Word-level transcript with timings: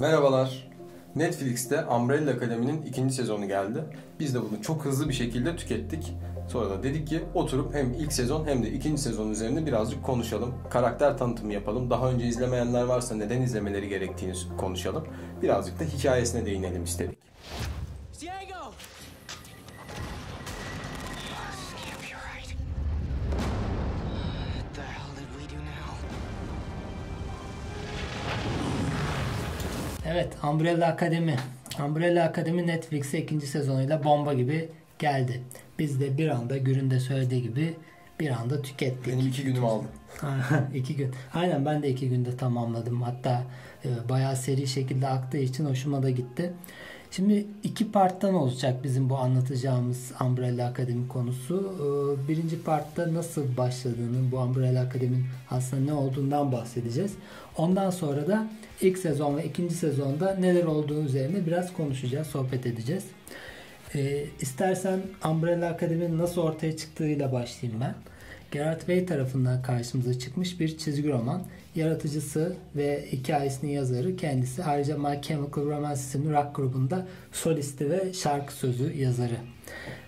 Merhabalar. 0.00 0.68
Netflix'te 1.16 1.84
Umbrella 1.84 2.30
Akademi'nin 2.30 2.82
ikinci 2.82 3.14
sezonu 3.14 3.48
geldi. 3.48 3.84
Biz 4.20 4.34
de 4.34 4.42
bunu 4.42 4.62
çok 4.62 4.84
hızlı 4.84 5.08
bir 5.08 5.14
şekilde 5.14 5.56
tükettik. 5.56 6.14
Sonra 6.48 6.70
da 6.70 6.82
dedik 6.82 7.08
ki 7.08 7.20
oturup 7.34 7.74
hem 7.74 7.92
ilk 7.92 8.12
sezon 8.12 8.46
hem 8.46 8.62
de 8.62 8.70
ikinci 8.70 9.02
sezon 9.02 9.30
üzerinde 9.30 9.66
birazcık 9.66 10.04
konuşalım. 10.04 10.54
Karakter 10.70 11.18
tanıtımı 11.18 11.52
yapalım. 11.52 11.90
Daha 11.90 12.10
önce 12.10 12.26
izlemeyenler 12.26 12.82
varsa 12.82 13.14
neden 13.14 13.42
izlemeleri 13.42 13.88
gerektiğini 13.88 14.32
konuşalım. 14.58 15.04
Birazcık 15.42 15.80
da 15.80 15.84
hikayesine 15.84 16.46
değinelim 16.46 16.84
istedik. 16.84 17.27
Evet, 30.18 30.36
Umbrella 30.44 30.86
Akademi. 30.86 31.36
Umbrella 31.86 32.24
Akademi 32.24 32.66
Netflix'e 32.66 33.18
ikinci 33.18 33.46
sezonuyla 33.46 34.04
bomba 34.04 34.34
gibi 34.34 34.68
geldi. 34.98 35.42
Biz 35.78 36.00
de 36.00 36.18
bir 36.18 36.28
anda 36.28 36.56
Gür'ün 36.56 36.90
de 36.90 37.00
söylediği 37.00 37.42
gibi 37.42 37.74
bir 38.20 38.30
anda 38.30 38.62
tükettik. 38.62 39.12
Benim 39.12 39.28
iki 39.28 39.44
günüm 39.44 39.64
aldı. 39.64 39.84
iki 40.74 40.96
gün. 40.96 41.10
Aynen 41.34 41.66
ben 41.66 41.82
de 41.82 41.88
iki 41.88 42.08
günde 42.08 42.36
tamamladım. 42.36 43.02
Hatta 43.02 43.42
e, 43.84 44.08
bayağı 44.08 44.36
seri 44.36 44.66
şekilde 44.66 45.08
aktığı 45.08 45.38
için 45.38 45.64
hoşuma 45.64 46.02
da 46.02 46.10
gitti. 46.10 46.52
Şimdi 47.10 47.46
iki 47.62 47.92
parttan 47.92 48.34
olacak 48.34 48.84
bizim 48.84 49.10
bu 49.10 49.18
anlatacağımız 49.18 50.12
Umbrella 50.20 50.68
Akademi 50.68 51.08
konusu. 51.08 51.74
Ee, 51.78 52.28
Birinci 52.28 52.62
partta 52.62 53.14
nasıl 53.14 53.56
başladığını, 53.56 54.32
bu 54.32 54.36
Umbrella 54.36 54.82
Akademi'nin 54.82 55.26
aslında 55.50 55.82
ne 55.82 55.92
olduğundan 55.92 56.52
bahsedeceğiz. 56.52 57.12
Ondan 57.58 57.90
sonra 57.90 58.26
da 58.26 58.48
ilk 58.80 58.98
sezon 58.98 59.36
ve 59.36 59.44
ikinci 59.44 59.74
sezonda 59.74 60.34
neler 60.34 60.64
olduğu 60.64 61.02
üzerine 61.04 61.46
biraz 61.46 61.72
konuşacağız, 61.72 62.26
sohbet 62.26 62.66
edeceğiz. 62.66 63.04
Ee, 63.94 64.24
istersen 64.40 65.00
Umbrella 65.30 65.68
Akademi'nin 65.68 66.18
nasıl 66.18 66.40
ortaya 66.42 66.76
çıktığıyla 66.76 67.32
başlayayım 67.32 67.80
ben. 67.80 67.94
Gerard 68.50 68.78
Way 68.78 69.06
tarafından 69.06 69.62
karşımıza 69.62 70.18
çıkmış 70.18 70.60
bir 70.60 70.78
çizgi 70.78 71.08
roman. 71.08 71.42
Yaratıcısı 71.74 72.56
ve 72.76 73.06
hikayesinin 73.12 73.70
yazarı 73.72 74.16
kendisi. 74.16 74.64
Ayrıca 74.64 74.98
My 74.98 75.22
Chemical 75.22 75.64
Romance 75.64 76.00
isimli 76.00 76.32
rock 76.32 76.56
grubunda 76.56 77.06
solisti 77.32 77.90
ve 77.90 78.12
şarkı 78.12 78.52
sözü 78.52 78.92
yazarı. 78.98 79.36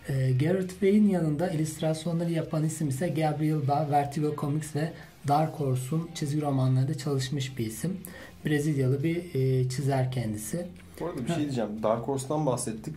Ee, 0.08 0.32
Garrett 0.40 0.70
Way'in 0.70 1.08
yanında 1.08 1.50
illüstrasyonları 1.50 2.30
yapan 2.30 2.64
isim 2.64 2.88
ise 2.88 3.08
Gabriel 3.08 3.68
Ba, 3.68 3.88
Vertigo 3.90 4.34
Comics 4.36 4.76
ve 4.76 4.92
Dark 5.28 5.54
Horse'un 5.60 6.10
çizgi 6.14 6.40
romanlarında 6.42 6.98
çalışmış 6.98 7.58
bir 7.58 7.66
isim. 7.66 8.00
Brezilyalı 8.46 9.02
bir 9.02 9.34
e, 9.34 9.68
çizer 9.68 10.12
kendisi. 10.12 10.66
Bu 11.00 11.06
arada 11.06 11.22
bir 11.22 11.28
şey 11.28 11.36
diyeceğim. 11.36 11.70
Dark 11.82 12.08
Horse'dan 12.08 12.46
bahsettik. 12.46 12.94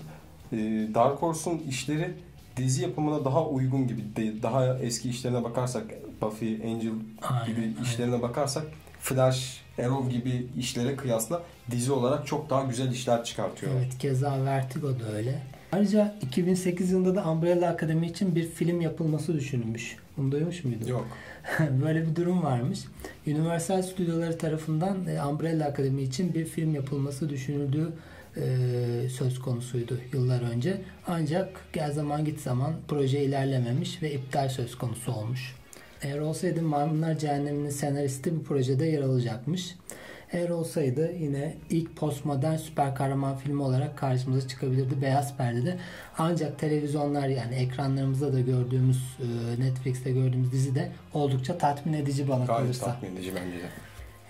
Ee, 0.53 0.87
Dark 0.93 1.21
Horse'un 1.21 1.57
işleri 1.69 2.13
dizi 2.57 2.81
yapımına 2.81 3.25
daha 3.25 3.47
uygun 3.47 3.87
gibi. 3.87 4.01
Daha 4.43 4.77
eski 4.79 5.09
işlerine 5.09 5.43
bakarsak 5.43 5.83
Buffy, 6.21 6.55
Angel 6.55 6.91
Aynen, 7.21 7.45
gibi 7.45 7.61
aynen. 7.61 7.83
işlerine 7.83 8.21
bakarsak 8.21 8.63
Flash, 8.99 9.61
Arrow 9.79 10.11
gibi 10.11 10.47
işlere 10.57 10.95
kıyasla 10.95 11.43
dizi 11.71 11.91
olarak 11.91 12.27
çok 12.27 12.49
daha 12.49 12.63
güzel 12.63 12.91
işler 12.91 13.23
çıkartıyor. 13.23 13.71
Evet 13.77 13.97
keza 13.99 14.45
Vertigo 14.45 14.99
da 14.99 15.11
öyle. 15.15 15.41
Ayrıca 15.71 16.15
2008 16.21 16.91
yılında 16.91 17.15
da 17.15 17.31
Umbrella 17.31 17.69
Akademi 17.69 18.07
için 18.07 18.35
bir 18.35 18.47
film 18.47 18.81
yapılması 18.81 19.33
düşünülmüş. 19.33 19.97
Bunu 20.17 20.31
duymuş 20.31 20.63
muydun? 20.63 20.87
Yok. 20.87 21.07
Böyle 21.83 22.07
bir 22.07 22.15
durum 22.15 22.43
varmış. 22.43 22.79
Universal 23.27 23.81
Stüdyoları 23.81 24.37
tarafından 24.37 25.07
e, 25.07 25.23
Umbrella 25.23 25.65
Akademi 25.65 26.01
için 26.01 26.33
bir 26.33 26.45
film 26.45 26.75
yapılması 26.75 27.29
düşünüldüğü 27.29 27.93
e, 28.37 28.43
söz 29.09 29.39
konusuydu 29.39 29.99
yıllar 30.13 30.41
önce. 30.41 30.81
Ancak 31.07 31.49
gel 31.73 31.91
zaman 31.91 32.25
git 32.25 32.39
zaman 32.39 32.73
proje 32.87 33.23
ilerlememiş 33.23 34.01
ve 34.01 34.13
iptal 34.13 34.49
söz 34.49 34.77
konusu 34.77 35.11
olmuş. 35.11 35.55
Eğer 36.01 36.19
olsaydı 36.19 36.61
Maymunlar 36.61 37.17
Cehennemi'nin 37.17 37.69
senaristi 37.69 38.35
bu 38.35 38.43
projede 38.43 38.85
yer 38.85 39.01
alacakmış. 39.01 39.75
Eğer 40.33 40.49
olsaydı 40.49 41.11
yine 41.19 41.57
ilk 41.69 41.95
postmodern 41.95 42.55
süper 42.55 42.95
kahraman 42.95 43.37
filmi 43.37 43.61
olarak 43.61 43.97
karşımıza 43.97 44.47
çıkabilirdi 44.47 45.01
Beyaz 45.01 45.37
Perde'de. 45.37 45.77
Ancak 46.17 46.59
televizyonlar 46.59 47.27
yani 47.27 47.55
ekranlarımızda 47.55 48.33
da 48.33 48.39
gördüğümüz 48.39 49.17
e, 49.19 49.61
Netflix'te 49.61 50.11
gördüğümüz 50.11 50.51
dizi 50.51 50.75
de 50.75 50.91
oldukça 51.13 51.57
tatmin 51.57 51.93
edici 51.93 52.27
bana 52.29 52.45
Gayet 52.45 52.61
kalırsa. 52.61 52.85
tatmin 52.85 53.15
edici 53.15 53.31
bence 53.35 53.57
de. 53.57 53.67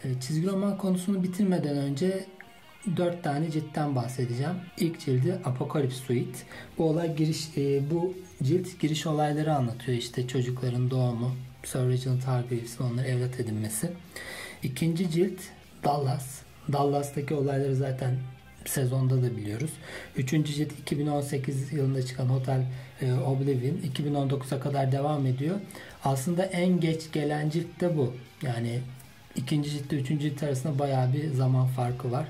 E, 0.03 0.19
Çizgi 0.21 0.47
roman 0.47 0.77
konusunu 0.77 1.23
bitirmeden 1.23 1.77
önce 1.77 2.25
dört 2.97 3.23
tane 3.23 3.51
ciltten 3.51 3.95
bahsedeceğim. 3.95 4.55
İlk 4.79 4.99
cildi 4.99 5.39
Apocalypse 5.45 5.97
Suite. 5.97 6.39
Bu 6.77 6.83
olay 6.89 7.15
giriş 7.15 7.57
e, 7.57 7.89
bu 7.91 8.13
cilt 8.43 8.79
giriş 8.79 9.07
olayları 9.07 9.55
anlatıyor. 9.55 9.97
İşte 9.97 10.27
çocukların 10.27 10.91
doğumu, 10.91 11.31
Sir 11.63 11.79
Reginald 11.79 12.21
Hargreaves'in 12.21 12.83
onları 12.83 13.07
evlat 13.07 13.39
edinmesi. 13.39 13.89
İkinci 14.63 15.11
cilt 15.11 15.39
Dallas. 15.83 16.41
Dallas'taki 16.71 17.33
olayları 17.33 17.75
zaten 17.75 18.15
sezonda 18.65 19.21
da 19.21 19.37
biliyoruz. 19.37 19.71
Üçüncü 20.15 20.53
cilt 20.53 20.71
2018 20.79 21.73
yılında 21.73 22.05
çıkan 22.05 22.25
Hotel 22.25 22.61
e, 23.01 23.13
Oblivion 23.13 23.77
2019'a 23.95 24.59
kadar 24.59 24.91
devam 24.91 25.25
ediyor. 25.25 25.55
Aslında 26.03 26.45
en 26.45 26.79
geç 26.79 27.11
gelen 27.11 27.49
cilt 27.49 27.81
de 27.81 27.97
bu. 27.97 28.13
Yani 28.41 28.79
ikinci 29.35 29.69
ciltle 29.69 29.97
üçüncü 29.97 30.29
cilt 30.29 30.43
arasında 30.43 30.79
bayağı 30.79 31.13
bir 31.13 31.33
zaman 31.33 31.67
farkı 31.67 32.11
var. 32.11 32.27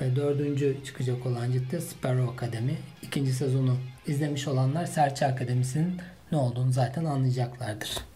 Ve 0.00 0.16
dördüncü 0.16 0.76
çıkacak 0.84 1.26
olan 1.26 1.52
ciltte 1.52 1.80
Sparrow 1.80 2.32
Akademi. 2.32 2.76
İkinci 3.02 3.32
sezonu 3.32 3.76
izlemiş 4.06 4.48
olanlar 4.48 4.86
Serçe 4.86 5.26
Akademisi'nin 5.26 5.96
ne 6.32 6.38
olduğunu 6.38 6.72
zaten 6.72 7.04
anlayacaklardır. 7.04 8.13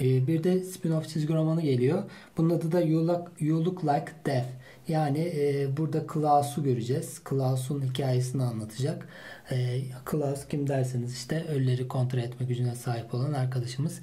Ee, 0.00 0.26
bir 0.26 0.44
de 0.44 0.54
spin-off 0.54 1.08
çizgi 1.08 1.34
romanı 1.34 1.62
geliyor. 1.62 2.02
Bunun 2.36 2.50
adı 2.50 2.72
da 2.72 2.80
You 2.80 3.08
Look, 3.08 3.32
you 3.40 3.64
Look 3.64 3.84
Like 3.84 4.12
Death. 4.26 4.48
Yani 4.88 5.18
e, 5.18 5.68
burada 5.76 6.06
Klaus'u 6.06 6.62
göreceğiz. 6.62 7.24
Klaus'un 7.24 7.82
hikayesini 7.82 8.42
anlatacak. 8.42 9.08
E, 9.50 9.80
Klaus 10.04 10.48
kim 10.48 10.68
derseniz 10.68 11.12
işte 11.12 11.44
ölüleri 11.44 11.88
kontrol 11.88 12.18
etme 12.18 12.46
gücüne 12.46 12.74
sahip 12.74 13.14
olan 13.14 13.32
arkadaşımız. 13.32 14.00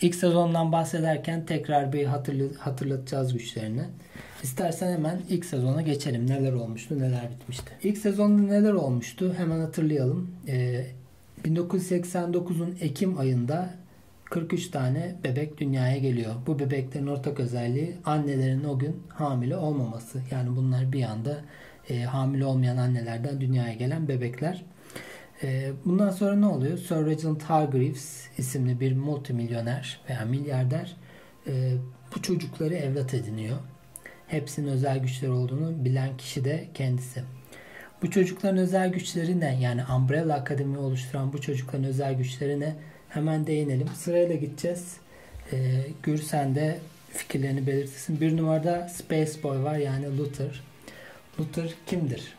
İlk 0.00 0.14
sezondan 0.14 0.72
bahsederken 0.72 1.46
tekrar 1.46 1.92
bir 1.92 2.04
hatırlı, 2.04 2.54
hatırlatacağız 2.54 3.32
güçlerini. 3.32 3.84
İstersen 4.42 4.92
hemen 4.92 5.20
ilk 5.28 5.44
sezona 5.44 5.82
geçelim. 5.82 6.26
Neler 6.26 6.52
olmuştu, 6.52 6.98
neler 6.98 7.30
bitmişti. 7.30 7.72
İlk 7.82 7.98
sezonda 7.98 8.42
neler 8.42 8.72
olmuştu 8.72 9.34
hemen 9.36 9.60
hatırlayalım. 9.60 10.30
E, 10.48 10.86
1989'un 11.44 12.76
Ekim 12.80 13.18
ayında 13.18 13.70
43 14.30 14.68
tane 14.70 15.16
bebek 15.24 15.58
dünyaya 15.58 15.98
geliyor. 15.98 16.34
Bu 16.46 16.58
bebeklerin 16.58 17.06
ortak 17.06 17.40
özelliği 17.40 17.96
annelerin 18.04 18.64
o 18.64 18.78
gün 18.78 19.02
hamile 19.08 19.56
olmaması. 19.56 20.22
Yani 20.30 20.56
bunlar 20.56 20.92
bir 20.92 21.02
anda 21.02 21.40
e, 21.90 22.02
hamile 22.02 22.44
olmayan 22.44 22.76
annelerden 22.76 23.40
dünyaya 23.40 23.74
gelen 23.74 24.08
bebekler. 24.08 24.64
E, 25.42 25.72
bundan 25.84 26.10
sonra 26.10 26.36
ne 26.36 26.46
oluyor? 26.46 26.78
Sir 26.78 27.06
Reginald 27.06 27.42
Hargreaves 27.42 28.28
isimli 28.38 28.80
bir 28.80 28.96
multimilyoner 28.96 30.00
veya 30.08 30.24
milyarder 30.24 30.96
e, 31.46 31.72
bu 32.16 32.22
çocukları 32.22 32.74
evlat 32.74 33.14
ediniyor. 33.14 33.56
Hepsinin 34.26 34.68
özel 34.68 34.98
güçleri 34.98 35.30
olduğunu 35.30 35.84
bilen 35.84 36.16
kişi 36.16 36.44
de 36.44 36.68
kendisi. 36.74 37.22
Bu 38.02 38.10
çocukların 38.10 38.58
özel 38.58 38.92
güçleri 38.92 39.40
ne? 39.40 39.60
Yani 39.60 39.82
Umbrella 39.96 40.34
Akademi 40.34 40.78
oluşturan 40.78 41.32
bu 41.32 41.40
çocukların 41.40 41.84
özel 41.84 42.14
güçleri 42.14 42.60
ne? 42.60 42.76
Hemen 43.08 43.46
değinelim. 43.46 43.88
Sırayla 43.96 44.34
gideceğiz. 44.36 44.96
Ee, 45.52 45.56
Gür 46.02 46.18
sen 46.18 46.54
de 46.54 46.78
fikirlerini 47.12 47.66
belirtirsin. 47.66 48.20
Bir 48.20 48.36
numarada 48.36 48.88
Space 48.88 49.42
Boy 49.42 49.62
var 49.62 49.76
yani 49.76 50.18
Luther. 50.18 50.62
Luther 51.40 51.74
kimdir? 51.86 52.36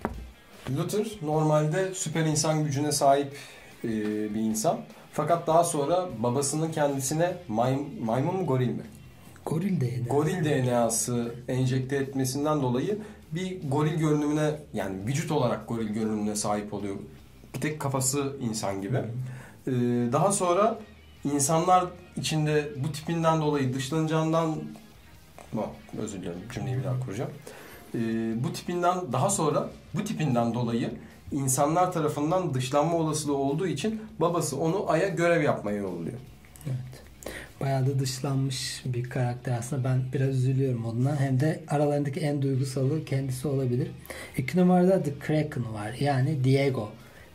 Luther 0.78 1.08
normalde 1.22 1.94
süper 1.94 2.26
insan 2.26 2.64
gücüne 2.64 2.92
sahip 2.92 3.36
e, 3.84 3.88
bir 4.34 4.40
insan. 4.40 4.80
Fakat 5.14 5.48
daha 5.48 5.64
sonra 5.64 6.10
babasının 6.24 6.72
kendisine 6.72 7.34
may- 7.50 8.00
maymun 8.02 8.36
mu 8.36 8.46
goril 8.46 8.68
mi? 8.70 8.84
Goril 9.46 9.82
yedi. 9.82 10.08
Goril 10.10 10.46
DNA'sı 10.46 11.36
enjekte 11.48 11.96
etmesinden 11.96 12.62
dolayı 12.62 12.98
bir 13.32 13.70
goril 13.70 13.94
görünümüne 13.96 14.52
yani 14.74 15.08
vücut 15.08 15.32
olarak 15.32 15.68
goril 15.68 15.88
görünümüne 15.88 16.36
sahip 16.36 16.74
oluyor. 16.74 16.96
Bir 17.56 17.62
tek 17.62 17.80
kafası 17.80 18.36
insan 18.42 18.82
gibi. 18.82 18.98
Ee, 19.68 19.72
daha 20.12 20.32
sonra 20.32 20.80
insanlar 21.24 21.86
içinde 22.16 22.70
bu 22.84 22.92
tipinden 22.92 23.42
dolayı 23.42 23.74
dışlanacağından 23.74 24.56
özür 26.02 26.22
dilerim 26.22 26.40
cümleyi 26.54 26.78
bir 26.78 26.84
daha 26.84 27.00
kuracağım. 27.00 27.32
Ee, 27.96 28.00
bu 28.44 28.54
tipinden 28.54 28.98
daha 29.14 29.30
sonra 29.30 29.70
bu 29.94 30.04
tipinden 30.04 30.54
dolayı 30.54 30.92
insanlar 31.32 31.92
tarafından 31.92 32.54
dışlanma 32.54 32.98
olasılığı 32.98 33.38
olduğu 33.38 33.68
için 33.68 34.02
babası 34.20 34.58
onu 34.58 34.92
Ay'a 34.92 35.08
görev 35.08 35.42
yapmaya 35.42 35.78
yolluyor. 35.78 36.18
Evet. 36.66 37.04
Bayağı 37.62 37.88
da 37.88 38.00
dışlanmış 38.00 38.84
bir 38.86 39.10
karakter 39.10 39.58
aslında. 39.60 39.84
Ben 39.84 40.02
biraz 40.14 40.30
üzülüyorum 40.30 40.86
ondan. 40.86 41.16
Hem 41.16 41.40
de 41.40 41.64
aralarındaki 41.68 42.20
en 42.20 42.42
duygusalı 42.42 43.06
kendisi 43.06 43.48
olabilir. 43.48 43.92
İki 44.38 44.58
numarada 44.58 45.04
The 45.04 45.20
Kraken 45.20 45.74
var. 45.74 45.94
Yani 46.00 46.44
Diego. 46.44 46.90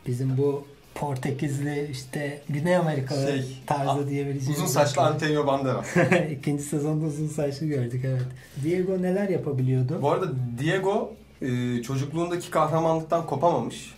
Bizim 0.06 0.38
bu 0.38 0.64
Portekizli 0.94 1.88
işte 1.90 2.42
Güney 2.48 2.76
Amerikalı 2.76 3.26
Şey, 3.26 3.62
tarzı 3.66 4.08
diyebileceğimiz. 4.08 4.58
Uzun 4.58 4.66
saçlı 4.66 5.02
Antonio 5.02 5.46
Banderas. 5.46 5.86
İkinci 6.30 6.62
sezonda 6.62 7.06
uzun 7.06 7.28
saçlı 7.28 7.66
gördük 7.66 8.04
evet. 8.04 8.26
Diego 8.64 9.02
neler 9.02 9.28
yapabiliyordu? 9.28 9.98
Bu 10.02 10.10
arada 10.10 10.26
Diego 10.58 11.12
e, 11.42 11.82
çocukluğundaki 11.82 12.50
kahramanlıktan 12.50 13.26
kopamamış. 13.26 13.94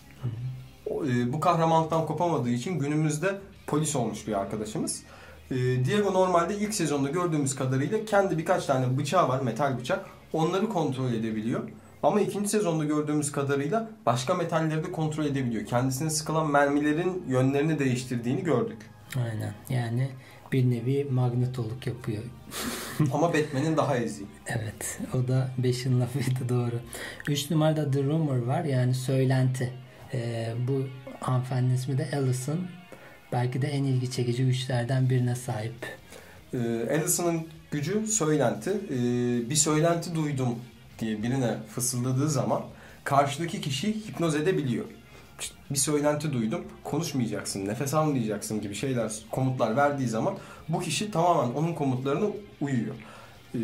E, 0.87 1.33
bu 1.33 1.39
kahramanlıktan 1.39 2.05
kopamadığı 2.05 2.49
için 2.49 2.79
günümüzde 2.79 3.35
polis 3.67 3.95
olmuş 3.95 4.27
bir 4.27 4.33
arkadaşımız. 4.33 5.03
E, 5.51 5.55
Diego 5.85 6.13
normalde 6.13 6.57
ilk 6.57 6.73
sezonda 6.73 7.09
gördüğümüz 7.09 7.55
kadarıyla 7.55 8.05
kendi 8.05 8.37
birkaç 8.37 8.65
tane 8.65 8.97
bıçağı 8.97 9.29
var, 9.29 9.41
metal 9.41 9.79
bıçak. 9.79 10.05
Onları 10.33 10.69
kontrol 10.69 11.13
edebiliyor. 11.13 11.63
Ama 12.05 12.21
ikinci 12.21 12.49
sezonda 12.49 12.85
gördüğümüz 12.85 13.31
kadarıyla 13.31 13.89
başka 14.05 14.33
metalleri 14.33 14.83
de 14.83 14.91
kontrol 14.91 15.25
edebiliyor. 15.25 15.65
Kendisine 15.65 16.09
sıkılan 16.09 16.51
mermilerin 16.51 17.23
yönlerini 17.27 17.79
değiştirdiğini 17.79 18.43
gördük. 18.43 18.77
Aynen 19.17 19.53
yani 19.69 20.09
bir 20.51 20.69
nevi 20.69 21.05
magnetoluk 21.11 21.87
yapıyor. 21.87 22.23
Ama 23.13 23.33
Batman'in 23.33 23.77
daha 23.77 23.97
ezi. 23.97 24.23
Evet 24.47 24.99
o 25.13 25.27
da 25.27 25.49
5'in 25.61 26.01
lafıydı 26.01 26.49
doğru. 26.49 26.79
3 27.29 27.51
numarada 27.51 27.91
The 27.91 28.03
Rumor 28.03 28.37
var 28.37 28.63
yani 28.63 28.93
söylenti. 28.93 29.73
Ee, 30.13 30.53
bu 30.67 30.83
hanımefendinin 31.19 31.75
ismi 31.75 31.97
de 31.97 32.09
Allison. 32.13 32.59
Belki 33.31 33.61
de 33.61 33.67
en 33.67 33.83
ilgi 33.83 34.11
çekici 34.11 34.45
güçlerden 34.45 35.09
birine 35.09 35.35
sahip. 35.35 35.75
Ee, 36.53 36.57
Allison'ın 36.91 37.47
gücü 37.71 38.07
söylenti. 38.07 38.69
Ee, 38.69 39.49
bir 39.49 39.55
söylenti 39.55 40.15
duydum 40.15 40.55
diye 40.99 41.23
birine 41.23 41.57
fısıldadığı 41.75 42.29
zaman 42.29 42.61
karşıdaki 43.03 43.61
kişiyi 43.61 43.93
hipnoz 43.93 44.35
edebiliyor. 44.35 44.85
Bir 45.69 45.77
söylenti 45.77 46.33
duydum, 46.33 46.61
konuşmayacaksın, 46.83 47.67
nefes 47.67 47.93
almayacaksın 47.93 48.61
gibi 48.61 48.75
şeyler, 48.75 49.11
komutlar 49.31 49.77
verdiği 49.77 50.07
zaman 50.07 50.37
bu 50.69 50.79
kişi 50.79 51.11
tamamen 51.11 51.53
onun 51.53 51.73
komutlarına 51.73 52.25
uyuyor. 52.61 52.95
Ee, 53.55 53.59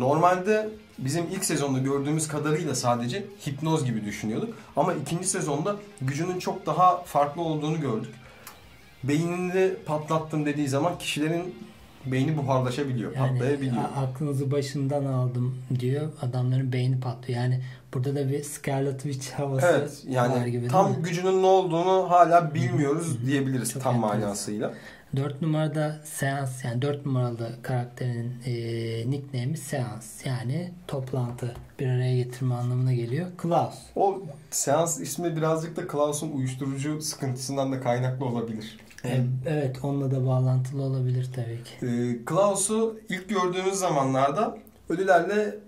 normalde 0.00 0.68
bizim 0.98 1.24
ilk 1.32 1.44
sezonda 1.44 1.78
gördüğümüz 1.78 2.28
kadarıyla 2.28 2.74
sadece 2.74 3.24
hipnoz 3.46 3.84
gibi 3.84 4.04
düşünüyorduk. 4.04 4.54
Ama 4.76 4.94
ikinci 4.94 5.28
sezonda 5.28 5.76
gücünün 6.00 6.38
çok 6.38 6.66
daha 6.66 7.02
farklı 7.02 7.42
olduğunu 7.42 7.80
gördük. 7.80 8.14
Beynini 9.04 9.74
patlattım 9.86 10.46
dediği 10.46 10.68
zaman 10.68 10.98
kişilerin 10.98 11.54
beyni 12.12 12.36
buharlaşabiliyor, 12.36 13.16
Yani 13.16 13.28
patlayabiliyor. 13.38 13.82
aklınızı 13.96 14.50
başından 14.50 15.04
aldım 15.04 15.58
diyor. 15.80 16.12
Adamların 16.22 16.72
beyni 16.72 17.00
patlıyor. 17.00 17.40
Yani 17.40 17.62
burada 17.94 18.14
da 18.14 18.28
bir 18.28 18.42
Scarlet 18.42 19.02
Witch 19.02 19.30
havası 19.30 19.66
Evet 19.66 19.90
var 20.06 20.12
yani 20.12 20.50
gibi 20.50 20.68
tam 20.68 21.02
gücünün 21.02 21.42
ne 21.42 21.46
olduğunu 21.46 22.10
hala 22.10 22.54
bilmiyoruz 22.54 23.26
diyebiliriz 23.26 23.72
Çok 23.72 23.82
tam 23.82 23.94
enteresan. 23.94 24.20
manasıyla. 24.20 24.74
4 25.16 25.42
numarada 25.42 26.00
seans 26.04 26.64
yani 26.64 26.82
4 26.82 27.06
numaralı 27.06 27.48
karakterin 27.62 28.32
e, 28.46 28.52
nickname'i 29.10 29.56
seans 29.56 30.26
yani 30.26 30.72
toplantı 30.88 31.54
bir 31.80 31.86
araya 31.86 32.16
getirme 32.16 32.54
anlamına 32.54 32.94
geliyor. 32.94 33.26
Klaus. 33.38 33.74
O 33.96 34.22
seans 34.50 35.00
ismi 35.00 35.36
birazcık 35.36 35.76
da 35.76 35.86
Klaus'un 35.86 36.30
uyuşturucu 36.32 37.00
sıkıntısından 37.00 37.72
da 37.72 37.80
kaynaklı 37.80 38.24
olabilir. 38.26 38.78
Evet 39.46 39.76
onunla 39.82 40.10
da 40.10 40.26
bağlantılı 40.26 40.82
olabilir 40.82 41.30
tabii 41.34 41.64
ki. 41.64 41.86
Ee, 41.86 42.24
Klaus'u 42.24 43.00
ilk 43.08 43.28
gördüğümüz 43.28 43.74
zamanlarda 43.74 44.58
ölülerle 44.88 45.58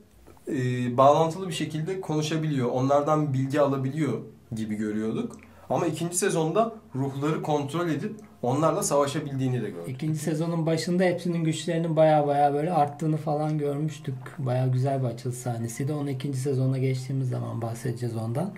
e, 0.48 0.96
bağlantılı 0.96 1.48
bir 1.48 1.52
şekilde 1.52 2.00
konuşabiliyor. 2.00 2.69
Onlardan 2.69 3.34
bilgi 3.34 3.60
alabiliyor 3.60 4.19
gibi 4.54 4.75
görüyorduk. 4.75 5.36
Ama 5.70 5.86
ikinci 5.86 6.16
sezonda 6.16 6.72
ruhları 6.94 7.42
kontrol 7.42 7.88
edip 7.88 8.16
onlarla 8.42 8.82
savaşabildiğini 8.82 9.62
de 9.62 9.70
gördük. 9.70 9.88
İkinci 9.88 10.19
sezonun 10.19 10.66
başında 10.66 11.04
hepsinin 11.04 11.44
güçlerinin 11.44 11.96
baya 11.96 12.26
baya 12.26 12.54
böyle 12.54 12.72
arttığını 12.72 13.16
falan 13.16 13.58
görmüştük. 13.58 14.14
Baya 14.38 14.66
güzel 14.66 15.00
bir 15.02 15.06
açılış 15.06 15.36
sahnesiydi. 15.36 15.92
Onu 15.92 16.10
ikinci 16.10 16.38
sezona 16.38 16.78
geçtiğimiz 16.78 17.28
zaman 17.28 17.62
bahsedeceğiz 17.62 18.16
ondan. 18.16 18.50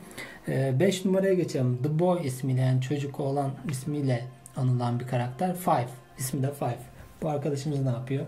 5 0.49 1.05
numaraya 1.05 1.35
geçelim. 1.35 1.79
The 1.83 1.99
Boy 1.99 2.27
ismiyle 2.27 2.61
yani 2.61 2.81
çocuk 2.81 3.21
olan 3.21 3.51
ismiyle 3.71 4.27
anılan 4.57 5.01
bir 5.01 5.07
karakter. 5.07 5.57
Five. 5.57 5.89
İsmi 6.19 6.43
de 6.43 6.53
Five. 6.55 6.79
Bu 7.23 7.29
arkadaşımız 7.31 7.81
ne 7.81 7.91
yapıyor? 7.91 8.27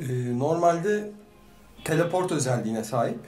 Ee, 0.00 0.38
normalde 0.38 1.10
teleport 1.84 2.32
özelliğine 2.32 2.84
sahip. 2.84 3.20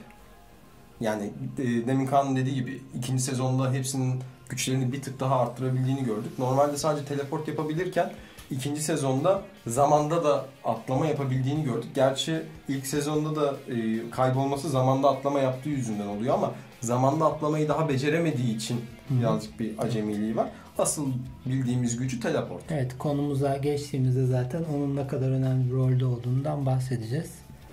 Yani 1.01 1.33
e, 1.59 1.87
demin 1.87 2.07
Kaan'ın 2.07 2.37
dediği 2.37 2.55
gibi 2.55 2.83
ikinci 2.99 3.23
sezonda 3.23 3.73
hepsinin 3.73 4.21
güçlerini 4.49 4.93
bir 4.93 5.03
tık 5.03 5.21
daha 5.21 5.41
arttırabildiğini 5.41 6.05
gördük. 6.05 6.39
Normalde 6.39 6.77
sadece 6.77 7.05
teleport 7.05 7.49
yapabilirken 7.49 8.13
ikinci 8.51 8.83
sezonda 8.83 9.43
zamanda 9.67 10.25
da 10.25 10.47
atlama 10.65 11.07
yapabildiğini 11.07 11.65
gördük. 11.65 11.91
Gerçi 11.95 12.43
ilk 12.69 12.87
sezonda 12.87 13.41
da 13.41 13.57
e, 13.75 14.11
kaybolması 14.11 14.69
zamanda 14.69 15.11
atlama 15.11 15.41
yaptığı 15.41 15.69
yüzünden 15.69 16.07
oluyor 16.07 16.35
ama 16.35 16.53
zamanda 16.81 17.27
atlamayı 17.27 17.69
daha 17.69 17.89
beceremediği 17.89 18.57
için 18.57 18.81
birazcık 19.11 19.61
bir 19.61 19.79
acemiliği 19.79 20.37
var. 20.37 20.49
Asıl 20.79 21.07
bildiğimiz 21.47 21.97
gücü 21.97 22.21
teleport. 22.21 22.63
Evet 22.71 22.99
konumuza 22.99 23.57
geçtiğimizde 23.57 24.27
zaten 24.27 24.65
onun 24.75 24.97
ne 24.97 25.07
kadar 25.07 25.29
önemli 25.29 25.71
bir 25.71 25.75
rolde 25.75 26.05
olduğundan 26.05 26.67
bahsedeceğiz. 26.67 27.31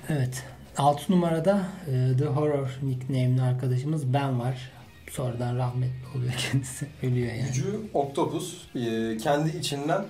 Evet 0.10 0.44
6 0.78 1.14
numarada 1.14 1.68
e, 1.88 2.18
The 2.18 2.26
Horror 2.26 2.80
nickname'li 2.84 3.42
arkadaşımız 3.42 4.14
Ben 4.14 4.40
var. 4.40 4.72
Sonradan 5.12 5.58
rahmetli 5.58 6.18
oluyor 6.18 6.34
kendisi. 6.52 6.88
Ölüyor 7.04 7.34
yani. 7.34 7.48
Gücü 7.48 7.80
Octopus 7.94 8.76
e, 8.76 9.18
kendi 9.18 9.58
içinden 9.58 10.06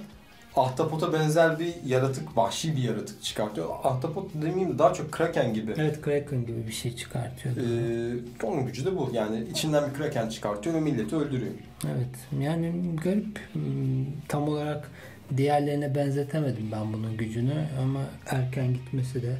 ahtapota 0.55 1.13
benzer 1.13 1.59
bir 1.59 1.73
yaratık, 1.85 2.37
vahşi 2.37 2.75
bir 2.77 2.83
yaratık 2.83 3.23
çıkartıyor. 3.23 3.69
Ahtapot 3.83 4.33
demeyeyim 4.33 4.73
de 4.73 4.79
daha 4.79 4.93
çok 4.93 5.11
kraken 5.11 5.53
gibi. 5.53 5.73
Evet 5.77 6.01
Kraken 6.01 6.45
gibi 6.45 6.67
bir 6.67 6.71
şey 6.71 6.95
çıkartıyordu. 6.95 7.59
E, 7.59 8.45
onun 8.45 8.65
gücü 8.65 8.85
de 8.85 8.97
bu. 8.97 9.09
Yani 9.13 9.43
içinden 9.51 9.89
bir 9.89 9.93
kraken 9.93 10.29
çıkartıyor 10.29 10.75
ve 10.75 10.79
milleti 10.79 11.15
öldürüyor. 11.15 11.51
Evet 11.85 12.41
yani 12.43 12.73
garip 13.03 13.39
Hmm, 13.53 14.05
tam 14.27 14.47
olarak 14.47 14.91
diğerlerine 15.37 15.95
benzetemedim 15.95 16.71
ben 16.71 16.93
bunun 16.93 17.17
gücünü 17.17 17.65
ama 17.81 17.99
erken 18.25 18.73
gitmesi 18.73 19.21
de 19.23 19.35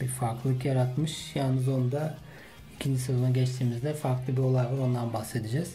bir 0.00 0.08
farklılık 0.08 0.64
yaratmış. 0.64 1.36
Yalnız 1.36 1.68
onda 1.68 2.14
ikinci 2.76 3.00
sezona 3.00 3.30
geçtiğimizde 3.30 3.94
farklı 3.94 4.32
bir 4.36 4.42
olay 4.42 4.64
var 4.64 4.78
ondan 4.84 5.12
bahsedeceğiz. 5.12 5.74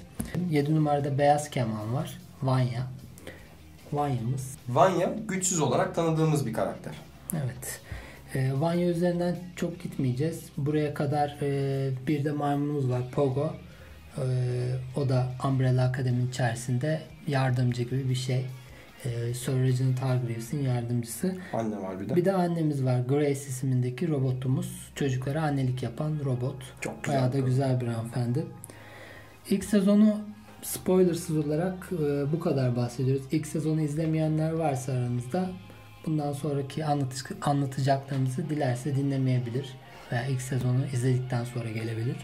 7 0.51 0.75
numarada 0.75 1.17
Beyaz 1.17 1.49
Kemal 1.49 1.93
var. 1.93 2.17
Vanya. 2.43 2.87
Vanya'mız. 3.95 4.57
Vanya 4.69 5.13
güçsüz 5.27 5.59
olarak 5.59 5.95
tanıdığımız 5.95 6.45
bir 6.45 6.53
karakter. 6.53 6.93
Evet. 7.33 7.81
Ee, 8.35 8.51
Vanya 8.59 8.87
üzerinden 8.87 9.35
çok 9.55 9.83
gitmeyeceğiz. 9.83 10.49
Buraya 10.57 10.93
kadar 10.93 11.37
e, 11.41 11.89
bir 12.07 12.25
de 12.25 12.31
maymunumuz 12.31 12.89
var 12.89 13.01
Pogo. 13.11 13.53
Ee, 14.17 14.21
o 14.95 15.09
da 15.09 15.27
Umbrella 15.47 15.83
Akademi'nin 15.83 16.27
içerisinde 16.27 17.01
yardımcı 17.27 17.83
gibi 17.83 18.09
bir 18.09 18.15
şey. 18.15 18.45
Ee, 19.05 19.33
Sir 19.33 19.53
Reginald 19.53 19.97
Hargreaves'in 19.97 20.63
yardımcısı. 20.63 21.35
Anne 21.53 21.81
var 21.81 21.99
bir 21.99 22.09
de. 22.09 22.15
Bir 22.15 22.25
de 22.25 22.33
annemiz 22.33 22.85
var. 22.85 22.99
Grace 22.99 23.31
ismindeki 23.31 24.07
robotumuz. 24.07 24.91
Çocuklara 24.95 25.41
annelik 25.41 25.83
yapan 25.83 26.19
robot. 26.25 26.55
Çok 26.81 27.03
güzel. 27.03 27.17
Bayağı 27.17 27.33
da 27.33 27.39
güzel 27.39 27.81
bir 27.81 27.87
hanımefendi. 27.87 28.45
İlk 29.49 29.63
sezonu 29.63 30.17
spoilersız 30.65 31.37
olarak 31.37 31.89
e, 31.91 32.31
bu 32.31 32.39
kadar 32.39 32.75
bahsediyoruz. 32.75 33.23
İlk 33.31 33.47
sezonu 33.47 33.81
izlemeyenler 33.81 34.51
varsa 34.51 34.91
aranızda 34.91 35.49
bundan 36.05 36.33
sonraki 36.33 36.85
anlatı- 36.85 37.35
anlatacaklarımızı 37.41 38.49
dilerse 38.49 38.95
dinlemeyebilir. 38.95 39.65
Veya 40.11 40.25
ilk 40.27 40.41
sezonu 40.41 40.85
izledikten 40.93 41.43
sonra 41.43 41.69
gelebilir. 41.69 42.15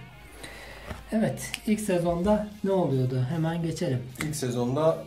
Evet, 1.12 1.52
ilk 1.68 1.80
sezonda 1.80 2.48
ne 2.64 2.72
oluyordu? 2.72 3.26
Hemen 3.30 3.62
geçelim. 3.64 4.00
İlk 4.24 4.36
sezonda 4.36 4.98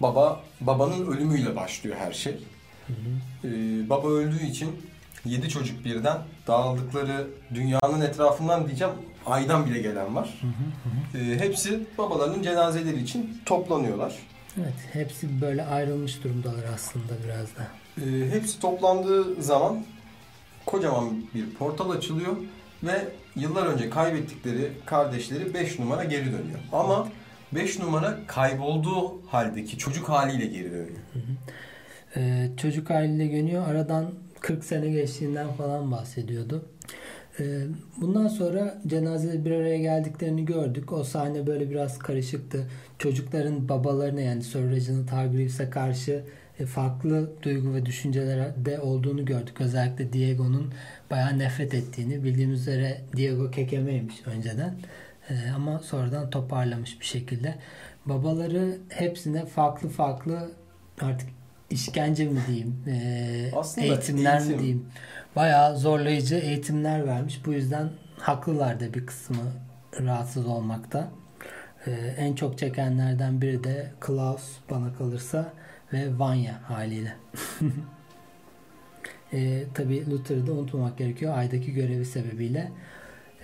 baba 0.00 0.40
babanın 0.60 1.06
ölümüyle 1.06 1.56
başlıyor 1.56 1.96
her 1.98 2.12
şey. 2.12 2.34
Ee, 3.44 3.48
baba 3.90 4.08
öldüğü 4.08 4.44
için 4.46 4.68
7 5.24 5.48
çocuk 5.48 5.84
birden 5.84 6.18
dağıldıkları 6.46 7.26
dünyanın 7.54 8.00
etrafından 8.00 8.66
diyeceğim 8.66 8.94
aydan 9.26 9.66
bile 9.66 9.78
gelen 9.78 10.16
var. 10.16 10.40
Ee, 11.14 11.18
hepsi 11.18 11.80
babalarının 11.98 12.42
cenazeleri 12.42 13.02
için 13.02 13.40
toplanıyorlar. 13.46 14.14
Evet, 14.56 14.74
hepsi 14.92 15.40
böyle 15.40 15.64
ayrılmış 15.64 16.24
durumdalar 16.24 16.64
aslında 16.74 17.12
biraz 17.24 17.56
da. 17.56 17.66
Ee, 17.98 18.30
hepsi 18.30 18.60
toplandığı 18.60 19.42
zaman 19.42 19.84
kocaman 20.66 21.24
bir 21.34 21.54
portal 21.54 21.90
açılıyor 21.90 22.36
ve 22.82 23.08
yıllar 23.36 23.66
önce 23.66 23.90
kaybettikleri 23.90 24.72
kardeşleri 24.86 25.54
5 25.54 25.78
numara 25.78 26.04
geri 26.04 26.26
dönüyor. 26.26 26.58
Ama 26.72 27.08
5 27.52 27.78
numara 27.78 28.18
kaybolduğu 28.26 29.26
haldeki 29.26 29.78
çocuk 29.78 30.08
haliyle 30.08 30.46
geri 30.46 30.70
dönüyor. 30.70 30.98
Ee, 32.16 32.50
çocuk 32.56 32.90
haliyle 32.90 33.26
görünüyor. 33.26 33.68
Aradan 33.68 34.12
40 34.40 34.64
sene 34.64 34.90
geçtiğinden 34.90 35.52
falan 35.52 35.90
bahsediyordu. 35.90 36.64
Ee, 37.40 37.62
bundan 38.00 38.28
sonra 38.28 38.80
cenazede 38.86 39.44
bir 39.44 39.50
araya 39.50 39.78
geldiklerini 39.78 40.44
gördük. 40.44 40.92
O 40.92 41.04
sahne 41.04 41.46
böyle 41.46 41.70
biraz 41.70 41.98
karışıktı. 41.98 42.66
Çocukların 42.98 43.68
babalarına 43.68 44.20
yani 44.20 44.42
Sir 44.42 44.70
Reginald 44.70 45.08
Hargreaves'e 45.08 45.70
karşı 45.70 46.24
e, 46.58 46.66
farklı 46.66 47.30
duygu 47.42 47.74
ve 47.74 47.86
düşüncelerde 47.86 48.80
olduğunu 48.80 49.24
gördük. 49.24 49.60
Özellikle 49.60 50.12
Diego'nun 50.12 50.72
bayağı 51.10 51.38
nefret 51.38 51.74
ettiğini. 51.74 52.24
Bildiğimiz 52.24 52.60
üzere 52.60 53.00
Diego 53.16 53.50
kekemeymiş 53.50 54.26
önceden. 54.26 54.74
Ee, 55.30 55.34
ama 55.54 55.78
sonradan 55.78 56.30
toparlamış 56.30 57.00
bir 57.00 57.06
şekilde. 57.06 57.54
Babaları 58.06 58.78
hepsine 58.88 59.46
farklı 59.46 59.88
farklı 59.88 60.50
artık 61.00 61.28
işkence 61.70 62.24
mi 62.28 62.40
diyeyim, 62.46 62.84
e, 62.86 63.50
Aslında 63.56 63.86
eğitimler 63.86 64.38
eğitim. 64.38 64.52
mi 64.52 64.58
diyeyim. 64.58 64.86
Bayağı 65.36 65.78
zorlayıcı 65.78 66.34
eğitimler 66.34 67.06
vermiş. 67.06 67.46
Bu 67.46 67.52
yüzden 67.52 67.88
haklılar 68.18 68.80
da 68.80 68.94
bir 68.94 69.06
kısmı 69.06 69.36
rahatsız 70.00 70.46
olmakta. 70.46 71.08
Ee, 71.86 71.90
en 72.18 72.34
çok 72.34 72.58
çekenlerden 72.58 73.40
biri 73.40 73.64
de 73.64 73.90
Klaus 74.00 74.42
bana 74.70 74.94
kalırsa 74.94 75.52
ve 75.92 76.18
Vanya 76.18 76.60
haliyle. 76.70 77.16
e, 79.32 79.64
Tabi 79.74 80.10
Luther'ı 80.10 80.46
da 80.46 80.52
unutmamak 80.52 80.98
gerekiyor. 80.98 81.38
Aydaki 81.38 81.72
görevi 81.72 82.04
sebebiyle 82.04 82.70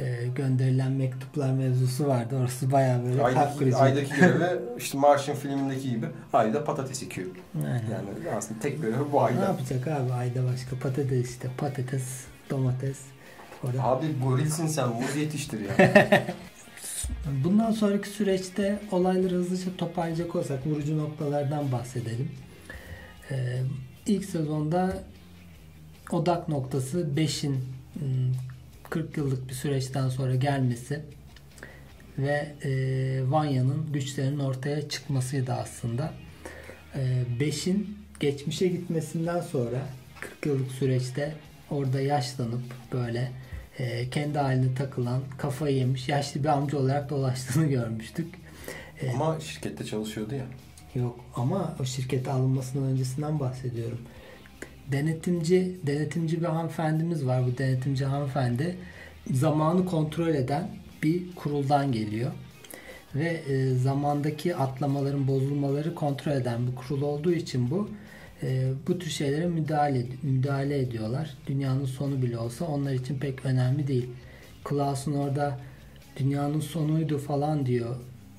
e, 0.01 0.27
gönderilen 0.35 0.93
mektuplar 0.93 1.53
mevzusu 1.53 2.07
vardı. 2.07 2.37
Orası 2.41 2.73
bayağı 2.73 3.05
böyle 3.05 3.19
kalp 3.19 3.37
Aydaki, 3.37 3.59
krizi. 3.59 3.77
Aydaki 3.83 4.17
görevi 4.17 4.61
işte 4.79 4.99
Martian 4.99 5.37
filmindeki 5.37 5.91
gibi 5.91 6.07
ayda 6.33 6.65
patates 6.65 7.03
ekiyor. 7.03 7.27
Aynen. 7.57 7.71
Yani 7.91 8.37
aslında 8.37 8.61
tek 8.61 8.83
görevi 8.83 9.13
bu 9.13 9.17
Ne 9.17 9.21
ayda. 9.21 9.41
yapacak 9.41 9.89
abi 9.89 10.13
ayda 10.13 10.45
başka 10.45 10.77
patates 10.79 11.31
işte 11.31 11.49
patates 11.59 12.25
domates 12.51 12.99
orada. 13.65 13.83
Abi 13.83 14.07
gorilsin 14.25 14.67
sen 14.67 14.89
muz 14.89 15.17
yetiştir 15.17 15.61
ya. 15.61 15.91
Bundan 17.45 17.71
sonraki 17.73 18.09
süreçte 18.09 18.79
olayları 18.93 19.35
hızlıca 19.35 19.77
toparlayacak 19.79 20.37
olsak 20.37 20.67
vurucu 20.67 20.99
noktalardan 20.99 21.73
bahsedelim. 21.73 22.31
Ee, 23.31 23.63
ilk 24.07 24.25
sezonda 24.25 25.03
odak 26.11 26.49
noktası 26.49 27.01
5'in 27.17 27.53
hmm, 27.95 28.33
40 28.91 29.17
yıllık 29.17 29.49
bir 29.49 29.55
süreçten 29.55 30.09
sonra 30.09 30.35
gelmesi 30.35 31.01
ve 32.19 32.55
e, 32.65 32.71
Vanya'nın 33.31 33.93
güçlerinin 33.93 34.39
ortaya 34.39 34.89
çıkmasıydı 34.89 35.53
aslında. 35.53 36.13
5'in 37.41 37.99
geçmişe 38.21 38.67
gitmesinden 38.69 39.41
sonra 39.41 39.87
40 40.21 40.47
yıllık 40.47 40.73
süreçte 40.73 41.33
orada 41.71 42.01
yaşlanıp 42.01 42.63
böyle 42.93 43.33
e, 43.79 44.11
kendi 44.11 44.39
haline 44.39 44.75
takılan, 44.75 45.23
kafayı 45.39 45.77
yemiş, 45.77 46.09
yaşlı 46.09 46.41
bir 46.45 46.49
amca 46.49 46.79
olarak 46.79 47.11
dolaştığını 47.11 47.67
görmüştük. 47.71 48.35
E, 49.01 49.11
Ama 49.11 49.41
şirkette 49.41 49.85
çalışıyordu 49.85 50.35
ya. 50.35 50.47
Yok 50.95 51.21
ama 51.35 51.77
o 51.81 51.85
şirkete 51.85 52.31
alınmasından 52.31 52.87
öncesinden 52.87 53.41
bahsediyorum. 53.41 53.99
Denetimci 54.93 55.77
denetimci 55.87 56.41
bir 56.41 56.47
hanımefendimiz 56.47 57.27
var. 57.27 57.47
Bu 57.47 57.59
denetimci 57.59 58.05
hanımefendi 58.05 58.77
zamanı 59.33 59.87
kontrol 59.87 60.29
eden 60.29 60.69
bir 61.03 61.35
kuruldan 61.35 61.93
geliyor. 61.93 62.31
Ve 63.15 63.29
e, 63.29 63.75
zamandaki 63.75 64.57
atlamaların, 64.57 65.29
bozulmaları 65.29 65.95
kontrol 65.95 66.33
eden 66.33 66.67
bir 66.67 66.75
kurul 66.75 67.03
olduğu 67.03 67.33
için 67.33 67.71
bu 67.71 67.91
e, 68.43 68.73
bu 68.89 68.99
tür 68.99 69.11
şeylere 69.11 69.47
müdahale 69.47 70.07
müdahale 70.23 70.79
ediyorlar. 70.79 71.35
Dünyanın 71.47 71.85
sonu 71.85 72.23
bile 72.23 72.39
olsa 72.39 72.65
onlar 72.65 72.93
için 72.93 73.19
pek 73.19 73.47
önemli 73.47 73.87
değil. 73.87 74.07
Klaus'un 74.65 75.13
orada 75.13 75.59
dünyanın 76.17 76.61
sonuydu 76.61 77.19
falan 77.19 77.67
diyor 77.67 77.97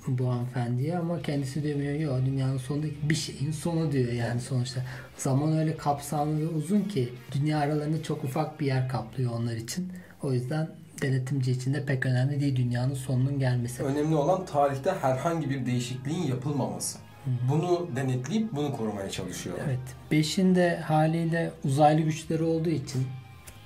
bu 0.07 0.29
hanımefendiye 0.29 0.97
ama 0.97 1.21
kendisi 1.21 1.63
demiyor 1.63 1.93
yok 1.93 2.25
dünyanın 2.25 2.57
sonu 2.57 2.83
değil, 2.83 2.97
bir 3.03 3.15
şeyin 3.15 3.51
sonu 3.51 3.91
diyor 3.91 4.11
yani 4.11 4.41
sonuçta. 4.41 4.81
Zaman 5.17 5.57
öyle 5.57 5.77
kapsamlı 5.77 6.41
ve 6.41 6.47
uzun 6.47 6.81
ki 6.81 7.09
dünya 7.31 7.59
aralarında 7.59 8.03
çok 8.03 8.23
ufak 8.23 8.59
bir 8.59 8.65
yer 8.65 8.89
kaplıyor 8.89 9.31
onlar 9.31 9.55
için. 9.55 9.91
O 10.23 10.33
yüzden 10.33 10.69
denetimci 11.01 11.51
için 11.51 11.73
de 11.73 11.85
pek 11.85 12.05
önemli 12.05 12.41
değil 12.41 12.55
dünyanın 12.55 12.93
sonunun 12.93 13.39
gelmesi. 13.39 13.83
Önemli 13.83 14.15
olan 14.15 14.45
tarihte 14.45 14.91
herhangi 14.91 15.49
bir 15.49 15.65
değişikliğin 15.65 16.23
yapılmaması. 16.23 16.97
Bunu 17.49 17.87
denetleyip 17.95 18.55
bunu 18.55 18.77
korumaya 18.77 19.09
çalışıyorlar. 19.09 19.63
Evet. 19.67 19.79
Beşin 20.11 20.55
de 20.55 20.77
haliyle 20.77 21.51
uzaylı 21.65 22.01
güçleri 22.01 22.43
olduğu 22.43 22.69
için 22.69 23.07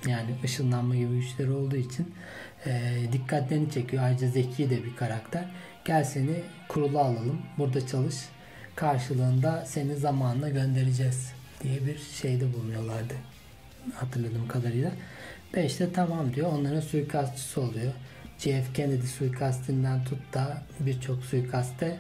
yani 0.08 0.30
ışınlanma 0.44 0.96
gibi 0.96 1.16
güçleri 1.16 1.52
olduğu 1.52 1.76
için 1.76 2.12
e, 2.66 2.94
dikkatlerini 3.12 3.72
çekiyor. 3.72 4.04
Ayrıca 4.04 4.28
zeki 4.28 4.70
de 4.70 4.84
bir 4.84 4.96
karakter. 4.96 5.46
Gel 5.86 6.04
seni 6.04 6.44
kurula 6.68 7.00
alalım. 7.00 7.42
Burada 7.58 7.88
çalış. 7.88 8.16
Karşılığında 8.76 9.66
seni 9.66 9.96
zamanla 9.96 10.50
göndereceğiz 10.50 11.32
diye 11.64 11.86
bir 11.86 11.98
şeyde 12.22 12.54
bulunuyorlardı. 12.54 13.14
Hatırladığım 13.96 14.48
kadarıyla. 14.48 14.92
Beş 15.54 15.80
de 15.80 15.94
tamam 15.94 16.34
diyor. 16.34 16.54
Onların 16.54 16.80
suikastçısı 16.80 17.62
oluyor. 17.62 17.94
JF 18.38 18.74
Kennedy 18.74 19.08
suikastinden 19.08 20.04
tut 20.04 20.34
da 20.34 20.64
birçok 20.80 21.24
suikaste 21.24 21.98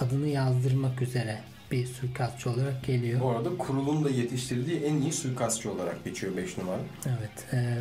adını 0.00 0.28
yazdırmak 0.28 1.02
üzere 1.02 1.38
bir 1.70 1.86
suikastçı 1.86 2.50
olarak 2.50 2.84
geliyor. 2.84 3.20
Bu 3.20 3.30
arada 3.30 3.56
kurulun 3.58 4.04
da 4.04 4.10
yetiştirdiği 4.10 4.80
en 4.80 4.94
iyi 4.94 5.12
suikastçı 5.12 5.72
olarak 5.72 6.04
geçiyor 6.04 6.36
5 6.36 6.58
numara. 6.58 6.80
Evet. 7.06 7.52
e, 7.52 7.78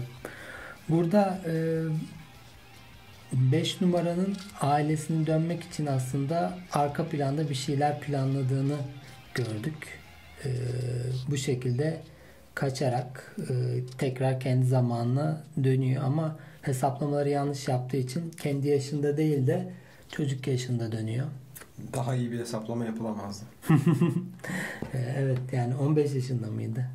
burada 0.89 1.41
5 3.33 3.81
numaranın 3.81 4.35
ailesini 4.61 5.27
dönmek 5.27 5.63
için 5.63 5.85
aslında 5.85 6.57
arka 6.71 7.05
planda 7.05 7.49
bir 7.49 7.55
şeyler 7.55 7.99
planladığını 7.99 8.77
gördük. 9.33 9.99
E, 10.45 10.49
bu 11.27 11.37
şekilde 11.37 12.01
kaçarak 12.55 13.35
e, 13.39 13.53
tekrar 13.97 14.39
kendi 14.39 14.65
zamanına 14.65 15.43
dönüyor 15.63 16.03
ama 16.03 16.35
hesaplamaları 16.61 17.29
yanlış 17.29 17.67
yaptığı 17.67 17.97
için 17.97 18.31
kendi 18.41 18.67
yaşında 18.67 19.17
değil 19.17 19.47
de 19.47 19.73
çocuk 20.11 20.47
yaşında 20.47 20.91
dönüyor. 20.91 21.27
Daha 21.93 22.15
iyi 22.15 22.31
bir 22.31 22.39
hesaplama 22.39 22.85
yapılamazdı. 22.85 23.45
Ee, 24.93 24.97
Evet 25.17 25.39
yani 25.51 25.75
15 25.75 26.13
yaşında 26.13 26.47
mıydı? 26.47 26.85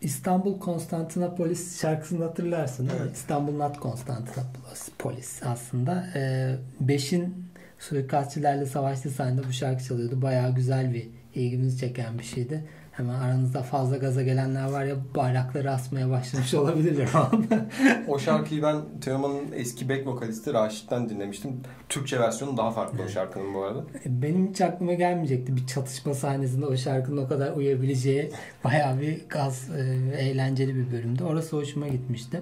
İstanbul 0.00 0.58
Konstantinopolis 0.58 1.80
şarkısını 1.80 2.24
hatırlarsın 2.24 2.88
değil 2.88 3.00
mi? 3.00 3.06
Evet. 3.06 3.16
İstanbul 3.16 3.52
Not 3.52 3.80
Konstantinopolis 3.80 5.42
aslında. 5.42 6.06
Ee, 6.14 6.56
Beş'in 6.80 7.44
suikastçilerle 7.78 8.66
savaştığı 8.66 9.10
sahnede 9.10 9.48
bu 9.48 9.52
şarkı 9.52 9.84
çalıyordu. 9.84 10.22
Bayağı 10.22 10.54
güzel 10.54 10.94
bir 10.94 11.08
ilgimizi 11.34 11.78
çeken 11.78 12.18
bir 12.18 12.24
şeydi. 12.24 12.64
Hemen 12.92 13.14
aranızda 13.14 13.62
fazla 13.62 13.96
gaza 13.96 14.22
gelenler 14.22 14.70
var 14.70 14.84
ya 14.84 14.96
bayrakları 15.16 15.70
asmaya 15.70 16.10
başlamış 16.10 16.54
olabilirler 16.60 17.08
o 17.14 17.18
anda. 17.18 17.66
O 18.08 18.18
şarkıyı 18.18 18.62
ben 18.62 18.76
Teoman'ın 19.00 19.52
eski 19.54 19.88
back 19.88 20.06
vokalisti 20.06 20.54
Raşit'ten 20.54 21.08
dinlemiştim. 21.08 21.60
Türkçe 21.88 22.20
versiyonu 22.20 22.56
daha 22.56 22.70
farklı 22.70 23.02
o 23.04 23.08
şarkının 23.08 23.54
bu 23.54 23.64
arada. 23.64 23.84
Benim 24.06 24.50
hiç 24.50 24.60
aklıma 24.60 24.94
gelmeyecekti 24.94 25.56
bir 25.56 25.66
çatışma 25.66 26.14
sahnesinde 26.14 26.66
o 26.66 26.76
şarkının 26.76 27.24
o 27.24 27.28
kadar 27.28 27.52
uyabileceği 27.52 28.30
bayağı 28.64 29.00
bir 29.00 29.28
gaz 29.28 29.70
e, 29.70 29.80
eğlenceli 30.18 30.76
bir 30.76 30.92
bölümdü. 30.92 31.24
Orası 31.24 31.56
hoşuma 31.56 31.88
gitmişti. 31.88 32.40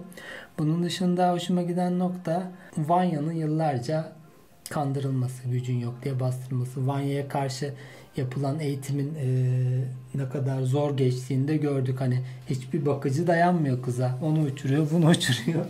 Bunun 0.58 0.82
dışında 0.82 1.32
hoşuma 1.32 1.62
giden 1.62 1.98
nokta 1.98 2.52
Vanya'nın 2.78 3.32
yıllarca 3.32 4.12
kandırılması, 4.70 5.48
gücün 5.48 5.78
yok 5.78 5.94
diye 6.04 6.20
bastırılması. 6.20 6.86
Vanya'ya 6.86 7.28
karşı 7.28 7.74
yapılan 8.18 8.60
eğitimin 8.60 9.14
e, 9.14 9.28
ne 10.14 10.28
kadar 10.28 10.62
zor 10.62 10.96
geçtiğini 10.96 11.48
de 11.48 11.56
gördük. 11.56 12.00
Hani 12.00 12.20
hiçbir 12.50 12.86
bakıcı 12.86 13.26
dayanmıyor 13.26 13.82
kıza. 13.82 14.18
Onu 14.22 14.40
uçuruyor, 14.40 14.90
bunu 14.90 15.08
uçuruyor. 15.10 15.64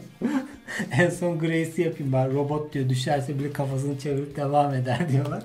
en 0.93 1.11
son 1.11 1.39
Grace'i 1.39 1.81
yapayım 1.81 2.13
ben. 2.13 2.35
Robot 2.35 2.75
diyor. 2.75 2.89
Düşerse 2.89 3.39
bile 3.39 3.53
kafasını 3.53 3.99
çevirip 3.99 4.37
devam 4.37 4.75
eder 4.75 5.09
diyorlar. 5.13 5.43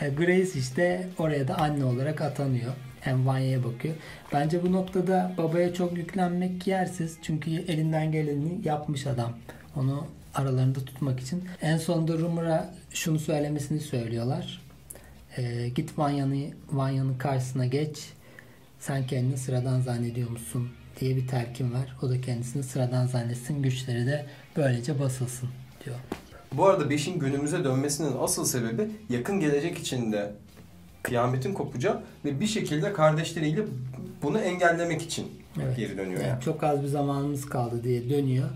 E, 0.00 0.08
Grace 0.08 0.58
işte 0.58 1.06
oraya 1.18 1.48
da 1.48 1.58
anne 1.58 1.84
olarak 1.84 2.20
atanıyor. 2.20 2.72
Hem 3.00 3.26
Vanya'ya 3.26 3.64
bakıyor. 3.64 3.94
Bence 4.32 4.62
bu 4.62 4.72
noktada 4.72 5.32
babaya 5.38 5.74
çok 5.74 5.96
yüklenmek 5.96 6.66
yersiz. 6.66 7.18
Çünkü 7.22 7.50
elinden 7.50 8.12
geleni 8.12 8.58
yapmış 8.64 9.06
adam. 9.06 9.32
Onu 9.76 10.06
aralarında 10.34 10.78
tutmak 10.84 11.20
için. 11.20 11.44
En 11.62 11.76
sonunda 11.76 12.18
Rumor'a 12.18 12.74
şunu 12.90 13.18
söylemesini 13.18 13.80
söylüyorlar. 13.80 14.69
E, 15.36 15.68
git 15.68 15.98
Vanya'nın 15.98 16.44
Vanya'nın 16.72 17.14
karşısına 17.18 17.66
geç. 17.66 17.98
Sen 18.78 19.06
kendini 19.06 19.36
sıradan 19.36 19.80
zannediyor 19.80 20.30
musun 20.30 20.68
diye 21.00 21.16
bir 21.16 21.28
telkin 21.28 21.72
var. 21.72 21.96
O 22.02 22.10
da 22.10 22.20
kendisini 22.20 22.62
sıradan 22.62 23.06
zannetsin. 23.06 23.62
Güçleri 23.62 24.06
de 24.06 24.26
böylece 24.56 25.00
basılsın 25.00 25.48
diyor. 25.84 25.96
Bu 26.52 26.66
arada 26.66 26.84
5'in 26.84 27.18
günümüze 27.18 27.64
dönmesinin 27.64 28.12
asıl 28.20 28.44
sebebi 28.44 28.88
yakın 29.10 29.40
gelecek 29.40 29.78
içinde 29.78 30.32
kıyametin 31.02 31.54
kopacağı 31.54 32.02
ve 32.24 32.40
bir 32.40 32.46
şekilde 32.46 32.92
kardeşleriyle 32.92 33.62
bunu 34.22 34.38
engellemek 34.38 35.02
için 35.02 35.26
Evet. 35.64 35.76
geri 35.76 35.98
dönüyor 35.98 36.20
Yani 36.20 36.28
yani. 36.28 36.42
çok 36.44 36.64
az 36.64 36.82
bir 36.82 36.86
zamanımız 36.88 37.46
kaldı 37.46 37.84
diye 37.84 38.10
dönüyor. 38.10 38.48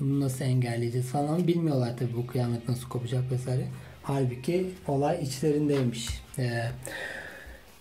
Bunu 0.00 0.20
nasıl 0.20 0.44
engelleyeceğiz 0.44 1.06
falan 1.06 1.46
bilmiyorlar 1.46 1.96
tabii 1.98 2.16
bu 2.16 2.26
kıyamet 2.26 2.68
nasıl 2.68 2.88
kopacak 2.88 3.32
vesaire. 3.32 3.66
Halbuki 4.02 4.70
olay 4.88 5.22
içlerindeymiş. 5.22 6.08
Ee, 6.38 6.62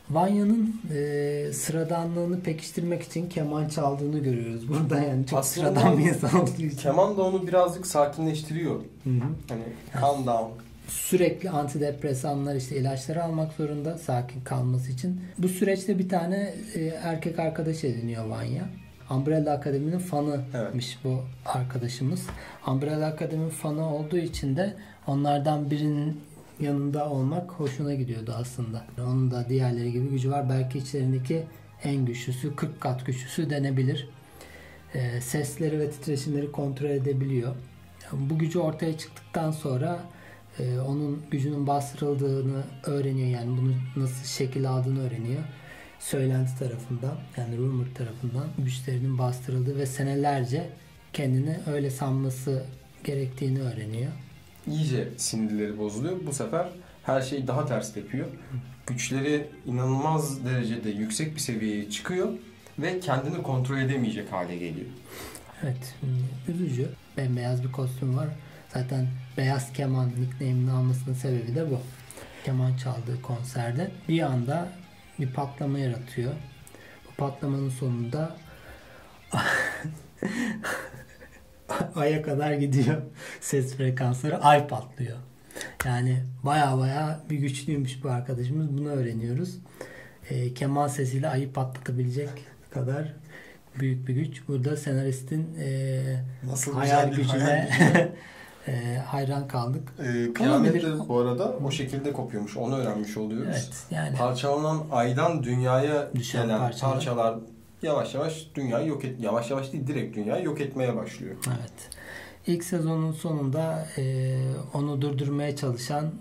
Vanya'nın 0.09 0.81
e, 0.93 1.53
sıradanlığını 1.53 2.41
pekiştirmek 2.41 3.03
için 3.03 3.29
keman 3.29 3.69
çaldığını 3.69 4.19
görüyoruz. 4.19 4.69
Burada 4.69 4.99
yani 5.07 5.25
çok 5.25 5.39
Aslında 5.39 5.67
sıradan 5.67 5.97
bir 5.97 6.03
insan 6.03 6.41
olduğu 6.41 6.61
için. 6.61 6.77
Keman 6.77 7.17
da 7.17 7.21
onu 7.21 7.47
birazcık 7.47 7.87
sakinleştiriyor. 7.87 8.75
Hı 9.03 9.09
hı. 9.09 9.23
Hani 9.49 9.63
calm 10.01 10.25
down. 10.25 10.51
Sürekli 10.87 11.49
antidepresanlar 11.49 12.55
işte 12.55 12.75
ilaçları 12.75 13.23
almak 13.23 13.53
zorunda 13.53 13.97
sakin 13.97 14.41
kalması 14.41 14.91
için. 14.91 15.21
Bu 15.37 15.47
süreçte 15.47 15.99
bir 15.99 16.09
tane 16.09 16.53
e, 16.75 16.85
erkek 16.85 17.39
arkadaş 17.39 17.83
ediniyor 17.83 18.25
Vanya. 18.25 18.63
Umbrella 19.09 19.53
Akademi'nin 19.53 19.99
fanıymış 19.99 20.99
bu 21.03 21.23
arkadaşımız. 21.45 22.21
Umbrella 22.67 23.07
Akademi'nin 23.07 23.49
fanı 23.49 23.95
olduğu 23.95 24.17
için 24.17 24.55
de 24.55 24.73
onlardan 25.09 25.71
birinin 25.71 26.21
yanında 26.59 27.09
olmak 27.09 27.51
hoşuna 27.51 27.93
gidiyordu 27.93 28.35
aslında. 28.37 28.85
Onun 29.01 29.31
da 29.31 29.49
diğerleri 29.49 29.91
gibi 29.91 30.09
gücü 30.09 30.31
var. 30.31 30.49
Belki 30.49 30.77
içlerindeki 30.77 31.43
en 31.83 32.05
güçlüsü, 32.05 32.55
40 32.55 32.81
kat 32.81 33.05
güçlüsü 33.05 33.49
denebilir. 33.49 34.09
E, 34.93 35.21
sesleri 35.21 35.79
ve 35.79 35.91
titreşimleri 35.91 36.51
kontrol 36.51 36.89
edebiliyor. 36.89 37.55
Bu 38.11 38.37
gücü 38.37 38.59
ortaya 38.59 38.97
çıktıktan 38.97 39.51
sonra 39.51 39.99
e, 40.59 40.79
onun 40.79 41.21
gücünün 41.31 41.67
bastırıldığını 41.67 42.63
öğreniyor. 42.85 43.27
Yani 43.27 43.57
bunu 43.57 43.73
nasıl 44.03 44.25
şekil 44.25 44.69
aldığını 44.69 45.07
öğreniyor. 45.07 45.43
Söylenti 45.99 46.59
tarafından 46.59 47.15
yani 47.37 47.57
rumor 47.57 47.85
tarafından 47.95 48.47
güçlerinin 48.57 49.17
bastırıldığı 49.17 49.77
ve 49.77 49.85
senelerce 49.85 50.69
kendini 51.13 51.57
öyle 51.67 51.89
sanması 51.89 52.63
gerektiğini 53.03 53.61
öğreniyor. 53.61 54.11
İyice 54.69 55.07
sinirleri 55.17 55.77
bozuluyor. 55.77 56.17
Bu 56.27 56.33
sefer 56.33 56.69
her 57.03 57.21
şey 57.21 57.47
daha 57.47 57.65
ters 57.65 57.93
tepiyor. 57.93 58.27
Güçleri 58.87 59.47
inanılmaz 59.65 60.45
derecede 60.45 60.89
yüksek 60.89 61.35
bir 61.35 61.39
seviyeye 61.39 61.89
çıkıyor 61.89 62.29
ve 62.79 62.99
kendini 62.99 63.43
kontrol 63.43 63.77
edemeyecek 63.77 64.31
hale 64.31 64.57
geliyor. 64.57 64.87
Evet, 65.63 65.95
üzücü. 66.47 66.89
Bembeyaz 67.17 67.63
bir 67.63 67.71
kostüm 67.71 68.17
var. 68.17 68.27
Zaten 68.73 69.07
Beyaz 69.37 69.73
Keman 69.73 70.09
nickname'ini 70.09 70.71
almasının 70.71 71.15
sebebi 71.15 71.55
de 71.55 71.71
bu. 71.71 71.79
Keman 72.45 72.77
çaldığı 72.77 73.21
konserde 73.21 73.91
bir 74.07 74.21
anda 74.21 74.67
bir 75.19 75.33
patlama 75.33 75.79
yaratıyor. 75.79 76.33
Bu 77.07 77.15
patlamanın 77.17 77.69
sonunda 77.69 78.37
Ay'a 81.95 82.21
kadar 82.21 82.53
gidiyor 82.53 83.01
ses 83.41 83.75
frekansları. 83.75 84.37
Ay 84.41 84.67
patlıyor. 84.67 85.17
Yani 85.85 86.23
baya 86.43 86.77
baya 86.77 87.19
bir 87.29 87.37
güçlüymüş 87.37 88.03
bu 88.03 88.09
arkadaşımız. 88.09 88.77
Bunu 88.77 88.89
öğreniyoruz. 88.89 89.57
E, 90.29 90.53
keman 90.53 90.87
sesiyle 90.87 91.29
ayı 91.29 91.53
patlatabilecek 91.53 92.29
kadar 92.71 93.13
büyük 93.79 94.07
bir 94.07 94.13
güç. 94.13 94.47
Burada 94.47 94.77
senaristin 94.77 95.55
e, 95.59 96.01
Nasıl 96.43 96.73
hayal 96.73 97.11
gücüne 97.11 97.69
e, 98.67 98.97
hayran 99.05 99.47
kaldık. 99.47 99.93
Ee, 99.99 100.33
kıyamet 100.33 100.83
de 100.83 101.07
bu 101.07 101.19
arada 101.19 101.53
o 101.65 101.71
şekilde 101.71 102.13
kopuyormuş. 102.13 102.57
Onu 102.57 102.77
öğrenmiş 102.77 103.17
oluyoruz. 103.17 103.47
Evet 103.49 103.69
yani 103.91 104.17
Parçalanan 104.17 104.83
aydan 104.91 105.43
dünyaya 105.43 106.09
Düşen 106.15 106.43
gelen 106.43 106.59
parçalar. 106.59 106.93
parçalar. 106.93 107.35
Yavaş 107.81 108.15
yavaş 108.15 108.47
dünyayı 108.55 108.87
yok 108.87 109.05
et 109.05 109.21
yavaş 109.21 109.51
yavaş 109.51 109.73
değil 109.73 109.87
direkt 109.87 110.15
dünyayı 110.15 110.45
yok 110.45 110.61
etmeye 110.61 110.95
başlıyor. 110.95 111.35
evet. 111.47 111.89
İlk 112.47 112.63
sezonun 112.63 113.11
sonunda 113.11 113.87
e, 113.97 114.35
onu 114.73 115.01
durdurmaya 115.01 115.55
çalışan 115.55 116.11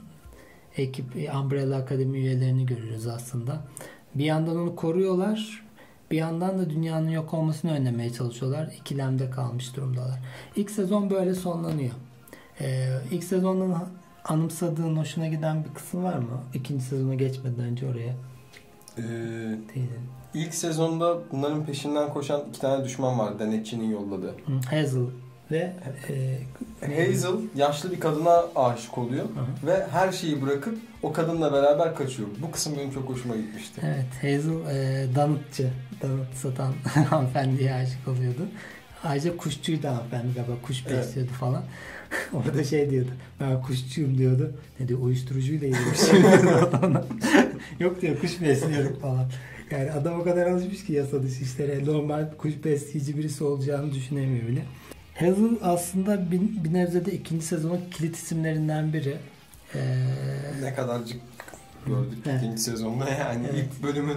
ekip 0.76 1.16
e, 1.16 1.32
Umbrella 1.32 1.76
Akademi 1.76 2.18
üyelerini 2.18 2.66
görüyoruz 2.66 3.06
aslında. 3.06 3.60
Bir 4.14 4.24
yandan 4.24 4.56
onu 4.56 4.76
koruyorlar. 4.76 5.64
Bir 6.10 6.16
yandan 6.16 6.58
da 6.58 6.70
dünyanın 6.70 7.08
yok 7.08 7.34
olmasını 7.34 7.72
önlemeye 7.72 8.12
çalışıyorlar. 8.12 8.74
İkilemde 8.80 9.30
kalmış 9.30 9.76
durumdalar. 9.76 10.20
İlk 10.56 10.70
sezon 10.70 11.10
böyle 11.10 11.34
sonlanıyor. 11.34 11.92
Ee, 12.60 12.88
ilk 13.10 13.24
sezondan 13.24 13.88
anımsadığın, 14.24 14.96
hoşuna 14.96 15.26
giden 15.28 15.64
bir 15.64 15.74
kısım 15.74 16.04
var 16.04 16.18
mı? 16.18 16.42
İkinci 16.54 16.84
sezona 16.84 17.14
geçmeden 17.14 17.64
önce 17.64 17.86
oraya 17.86 18.14
Ee. 18.98 19.58
İlk 20.38 20.54
sezonda 20.54 21.18
bunların 21.32 21.66
peşinden 21.66 22.08
koşan 22.08 22.42
iki 22.50 22.60
tane 22.60 22.84
düşman 22.84 23.18
var 23.18 23.38
denetçinin 23.38 23.90
yolladığı. 23.90 24.34
Hazel 24.70 25.06
ve 25.50 25.72
e, 26.08 27.06
Hazel 27.06 27.32
yaşlı 27.56 27.92
bir 27.92 28.00
kadına 28.00 28.44
aşık 28.56 28.98
oluyor 28.98 29.24
Hı 29.24 29.66
ve 29.66 29.86
her 29.92 30.12
şeyi 30.12 30.42
bırakıp 30.42 30.78
o 31.02 31.12
kadınla 31.12 31.52
beraber 31.52 31.94
kaçıyor. 31.94 32.28
Bu 32.42 32.50
kısım 32.50 32.74
benim 32.78 32.90
çok 32.90 33.08
hoşuma 33.08 33.36
gitmişti. 33.36 33.80
Evet 33.84 34.06
Hazel 34.22 34.76
e, 34.76 35.06
danıtçı. 35.14 35.70
Danıt 36.02 36.34
satan 36.34 36.72
hanımefendiye 37.10 37.74
aşık 37.74 38.08
oluyordu. 38.08 38.42
Ayrıca 39.04 39.36
kuşçuydu 39.36 39.88
hanımefendi 39.88 40.34
galiba. 40.34 40.52
Kuş 40.62 40.84
Evet. 40.88 40.98
besliyordu 40.98 41.30
falan. 41.32 41.62
Orada 42.32 42.64
şey 42.64 42.90
diyordu. 42.90 43.10
Ben 43.40 43.62
kuşçuyum 43.62 44.18
diyordu. 44.18 44.52
Ne 44.80 44.88
diyor 44.88 45.00
uyuşturucuyla 45.00 45.66
yemiş. 45.66 46.00
Yok 47.80 48.02
diyor 48.02 48.20
kuş 48.20 48.40
besliyorum 48.40 48.98
falan. 48.98 49.30
Yani 49.70 49.90
adam 49.92 50.20
o 50.20 50.24
kadar 50.24 50.46
alışmış 50.46 50.84
ki 50.84 50.92
yasa 50.92 51.22
dışı 51.22 51.42
işlere. 51.44 51.84
Normal 51.84 52.26
kuş 52.38 52.52
besleyici 52.64 53.18
birisi 53.18 53.44
olacağını 53.44 53.92
düşünemiyor 53.94 54.48
bile. 54.48 54.62
Hazel 55.14 55.50
aslında 55.62 56.30
bir, 56.30 56.40
bir 56.64 56.72
nebzede 56.74 57.12
ikinci 57.12 57.46
sezonun 57.46 57.80
kilit 57.90 58.16
isimlerinden 58.16 58.92
biri. 58.92 59.16
Ee, 59.74 59.78
Ne 60.62 60.74
kadarcık 60.74 61.20
gördük 61.86 62.18
Evet. 62.26 62.42
ikinci 62.42 62.62
sezonda 62.62 63.08
yani 63.10 63.46
Evet. 63.52 63.64
ilk 63.64 63.82
bölümün 63.82 64.16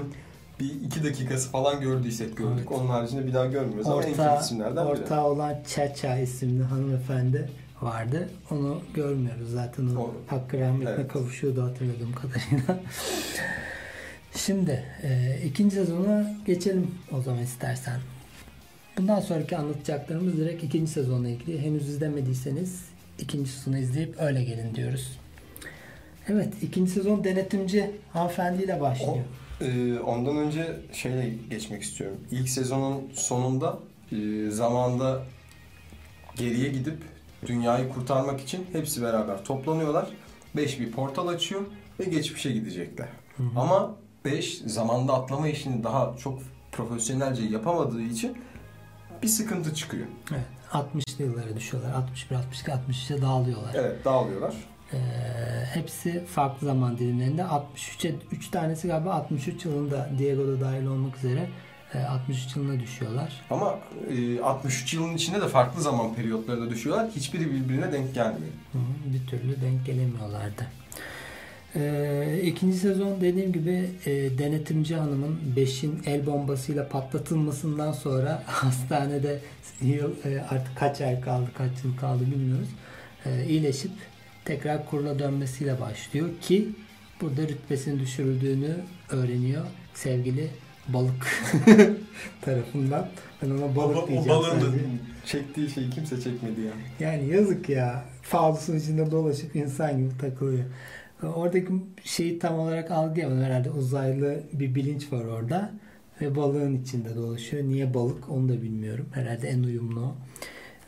bir 0.60 0.72
iki 0.86 1.04
dakikası 1.04 1.50
falan 1.50 1.82
gördüysek 1.82 2.38
gördük. 2.38 2.66
Evet. 2.70 2.72
Onun 2.72 2.88
haricinde 2.88 3.28
bir 3.28 3.34
daha 3.34 3.46
görmüyoruz 3.46 3.88
ama 3.88 4.04
en 4.04 4.10
orta, 4.12 4.30
kilit 4.34 4.46
isimlerden 4.46 4.86
biri. 4.86 5.02
orta 5.02 5.26
olan 5.26 5.56
Çaça 5.76 6.18
isimli 6.18 6.64
hanımefendi 6.64 7.50
vardı. 7.82 8.30
Onu 8.52 8.82
görmüyoruz 8.94 9.52
zaten. 9.52 9.96
O, 9.96 10.00
O- 10.02 10.14
hakkı 10.28 10.60
rahmetine 10.60 10.90
evet. 10.90 11.08
kavuşuyordu 11.14 11.64
hatırladığım 11.64 12.14
kadarıyla. 12.14 12.80
Şimdi 14.36 14.84
e, 15.04 15.40
ikinci 15.46 15.76
sezona 15.76 16.36
geçelim 16.46 16.92
o 17.12 17.22
zaman 17.22 17.44
istersen. 17.44 18.00
Bundan 18.98 19.20
sonraki 19.20 19.58
anlatacaklarımız 19.58 20.38
direkt 20.38 20.64
ikinci 20.64 20.92
sezonla 20.92 21.30
ilgili. 21.30 21.62
Henüz 21.62 21.90
izlemediyseniz 21.90 22.86
ikinci 23.20 23.52
sezonu 23.52 23.78
izleyip 23.78 24.16
öyle 24.20 24.44
gelin 24.44 24.76
diyoruz. 24.76 25.20
Evet 26.28 26.54
ikinci 26.62 26.92
sezon 26.92 27.24
denetimci 27.24 27.92
hanımefendiyle 28.14 28.82
başlıyor. 28.82 29.26
Ee, 29.62 30.00
ondan 30.00 30.38
önce 30.38 30.78
şeyle 30.94 31.34
geçmek 31.50 31.82
istiyorum. 31.82 32.18
İlk 32.32 32.50
sezonun 32.50 33.04
sonunda 33.14 33.80
e, 34.12 34.50
zamanda 34.50 35.24
geriye 36.36 36.70
gidip 36.70 36.98
dünyayı 37.46 37.90
kurtarmak 37.90 38.42
için 38.42 38.66
hepsi 38.72 39.02
beraber 39.02 39.46
toplanıyorlar. 39.46 40.08
5 40.56 40.80
bir 40.80 40.92
portal 40.92 41.28
açıyor 41.28 41.62
ve 42.00 42.04
geçmişe 42.04 42.52
gidecekler. 42.52 43.08
Hı 43.38 43.44
hı. 43.44 43.60
Ama 43.60 43.96
5 44.26 44.58
zamanda 44.66 45.14
atlama 45.14 45.48
işini 45.48 45.84
daha 45.84 46.14
çok 46.24 46.40
profesyonelce 46.72 47.44
yapamadığı 47.44 48.02
için 48.02 48.38
bir 49.24 49.28
sıkıntı 49.28 49.76
çıkıyor. 49.76 50.08
Evet, 50.32 50.46
60'lı 50.72 51.24
yıllara 51.24 51.56
düşüyorlar. 51.56 51.94
61, 51.94 52.36
62, 52.36 52.72
63'e 52.72 53.22
dağılıyorlar. 53.22 53.74
Evet 53.76 54.06
dağılıyorlar. 54.06 54.56
Ee, 54.94 54.98
hepsi 55.74 56.26
farklı 56.26 56.68
zaman 56.68 56.98
dilimlerinde. 56.98 57.42
63'e 57.42 58.16
3 58.32 58.52
tanesi 58.52 58.88
galiba 58.88 59.14
63 59.14 59.66
yılında 59.66 60.10
Diego 60.18 60.48
da 60.48 60.62
dahil 60.62 60.86
olmak 60.86 61.18
üzere 61.18 61.50
e, 61.94 62.00
63 62.00 62.56
yılına 62.56 62.80
düşüyorlar. 62.80 63.42
Ama 63.50 63.80
e, 64.10 64.42
63 64.42 64.94
yılın 64.94 65.16
içinde 65.16 65.42
de 65.42 65.48
farklı 65.48 65.82
zaman 65.82 66.16
periyotlarına 66.16 66.70
düşüyorlar. 66.70 67.10
Hiçbiri 67.16 67.52
birbirine 67.52 67.92
denk 67.92 68.16
gelmiyor. 68.16 68.54
Hı 68.72 68.78
hı, 68.78 69.14
bir 69.14 69.28
türlü 69.28 69.62
denk 69.62 69.86
gelemiyorlardı. 69.86 70.68
Ee, 71.76 72.42
ikinci 72.44 72.78
sezon 72.78 73.22
dediğim 73.22 73.52
gibi 73.54 73.90
e, 74.06 74.38
denetimci 74.38 74.96
hanımın 74.96 75.40
5'in 75.56 76.02
el 76.06 76.26
bombasıyla 76.26 76.88
patlatılmasından 76.88 77.92
sonra 77.92 78.44
hastanede 78.48 79.40
yıl, 79.82 80.12
e, 80.26 80.42
artık 80.50 80.78
kaç 80.78 81.02
ay 81.02 81.22
kaldı 81.22 81.50
kaç 81.58 81.72
yıl 81.84 81.98
kaldı 81.98 82.24
bilmiyoruz. 82.32 82.70
E, 83.26 83.46
iyileşip 83.46 83.92
tekrar 84.46 84.86
kurula 84.90 85.20
dönmesiyle 85.20 85.82
başlıyor 85.82 86.30
ki 86.42 86.70
burada 87.22 87.42
rütbesinin 87.42 88.00
düşürüldüğünü 88.00 88.76
öğreniyor 89.10 89.66
sevgili 89.94 90.50
balık 90.88 91.28
tarafından. 92.42 93.08
Ben 93.42 93.50
ona 93.50 93.76
balık 93.76 94.08
diyeceğim 94.08 94.42
sadece. 94.50 94.78
çektiği 95.26 95.70
şeyi 95.70 95.90
kimse 95.90 96.22
çekmedi 96.22 96.62
yani. 96.62 96.82
Yani 97.00 97.34
yazık 97.34 97.70
ya. 97.70 98.06
Falusun 98.22 98.80
içinde 98.80 99.12
dolaşıp 99.12 99.56
insan 99.56 99.98
gibi 99.98 100.18
takılıyor. 100.18 100.66
Oradaki 101.28 101.74
şeyi 102.04 102.40
tam 102.40 102.60
olarak 102.60 102.92
algılayamadım 102.92 103.44
herhalde. 103.44 103.70
Uzaylı 103.70 104.44
bir 104.54 104.76
bilinç 104.76 105.14
var 105.14 105.26
orada. 105.26 105.72
ve 106.22 106.36
balığın 106.36 106.82
içinde 106.82 107.16
dolaşıyor. 107.16 107.64
Niye 107.64 107.94
balık 107.94 108.30
onu 108.30 108.50
da 108.50 108.62
bilmiyorum. 108.62 109.06
Herhalde 109.12 109.48
en 109.48 109.64
uyumlu 109.64 110.00
o. 110.00 110.16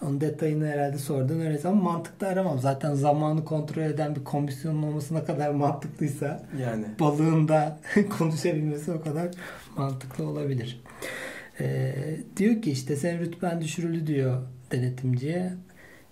Onun 0.02 0.22
detayını 0.22 0.68
herhalde 0.68 0.98
sonradan 0.98 1.40
öğreniriz 1.40 1.66
ama 1.66 1.82
mantıklı 1.82 2.28
aramam. 2.28 2.60
Zaten 2.60 2.94
zamanı 2.94 3.46
kontrol 3.46 3.82
eden 3.82 4.16
bir 4.16 4.24
komisyonun 4.24 4.84
olması 4.84 5.16
ne 5.16 5.24
kadar 5.24 5.50
mantıklıysa 5.50 6.44
Yani 6.62 6.86
balığın 7.00 7.48
da 7.48 7.80
konuşabilmesi 8.18 8.92
o 8.92 9.02
kadar 9.02 9.28
mantıklı 9.78 10.28
olabilir. 10.28 10.82
Ee, 11.60 11.96
diyor 12.38 12.62
ki 12.62 12.72
işte 12.72 12.96
senin 12.96 13.20
rütben 13.20 13.62
düşürüldü 13.62 14.08
diyor 14.08 14.42
denetimciye. 14.72 15.54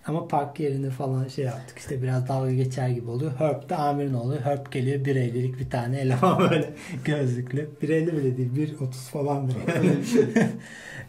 Ama 0.06 0.28
park 0.28 0.60
yerini 0.60 0.90
falan 0.90 1.28
şey 1.28 1.44
yaptık 1.44 1.78
işte 1.78 2.02
biraz 2.02 2.28
dalga 2.28 2.52
geçer 2.52 2.88
gibi 2.88 3.10
oluyor. 3.10 3.32
Herb 3.38 3.68
de 3.68 3.76
amirin 3.76 4.14
oluyor. 4.14 4.40
Herb 4.40 4.72
geliyor 4.72 5.00
1.50'lik 5.04 5.58
bir 5.58 5.70
tane 5.70 6.00
eleman 6.00 6.38
böyle 6.50 6.74
gözlüklü. 7.04 7.70
1.50 7.82 8.16
bile 8.16 8.36
değil 8.36 8.76
1.30 8.78 8.92
falan 8.92 9.48
böyle. 9.48 9.94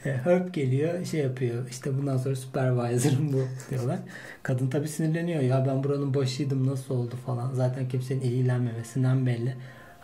Herb 0.23 0.53
geliyor 0.53 1.05
şey 1.05 1.19
yapıyor 1.19 1.69
işte 1.69 1.97
bundan 1.97 2.17
sonra 2.17 2.35
supervisor'ım 2.35 3.33
bu 3.33 3.41
diyorlar. 3.69 3.99
Kadın 4.43 4.67
tabi 4.67 4.87
sinirleniyor 4.87 5.41
ya 5.41 5.65
ben 5.67 5.83
buranın 5.83 6.13
başıydım 6.13 6.67
nasıl 6.67 6.95
oldu 6.95 7.15
falan. 7.25 7.53
Zaten 7.53 7.87
kimsenin 7.87 8.21
ilgilenmemesinden 8.21 9.25
belli. 9.25 9.55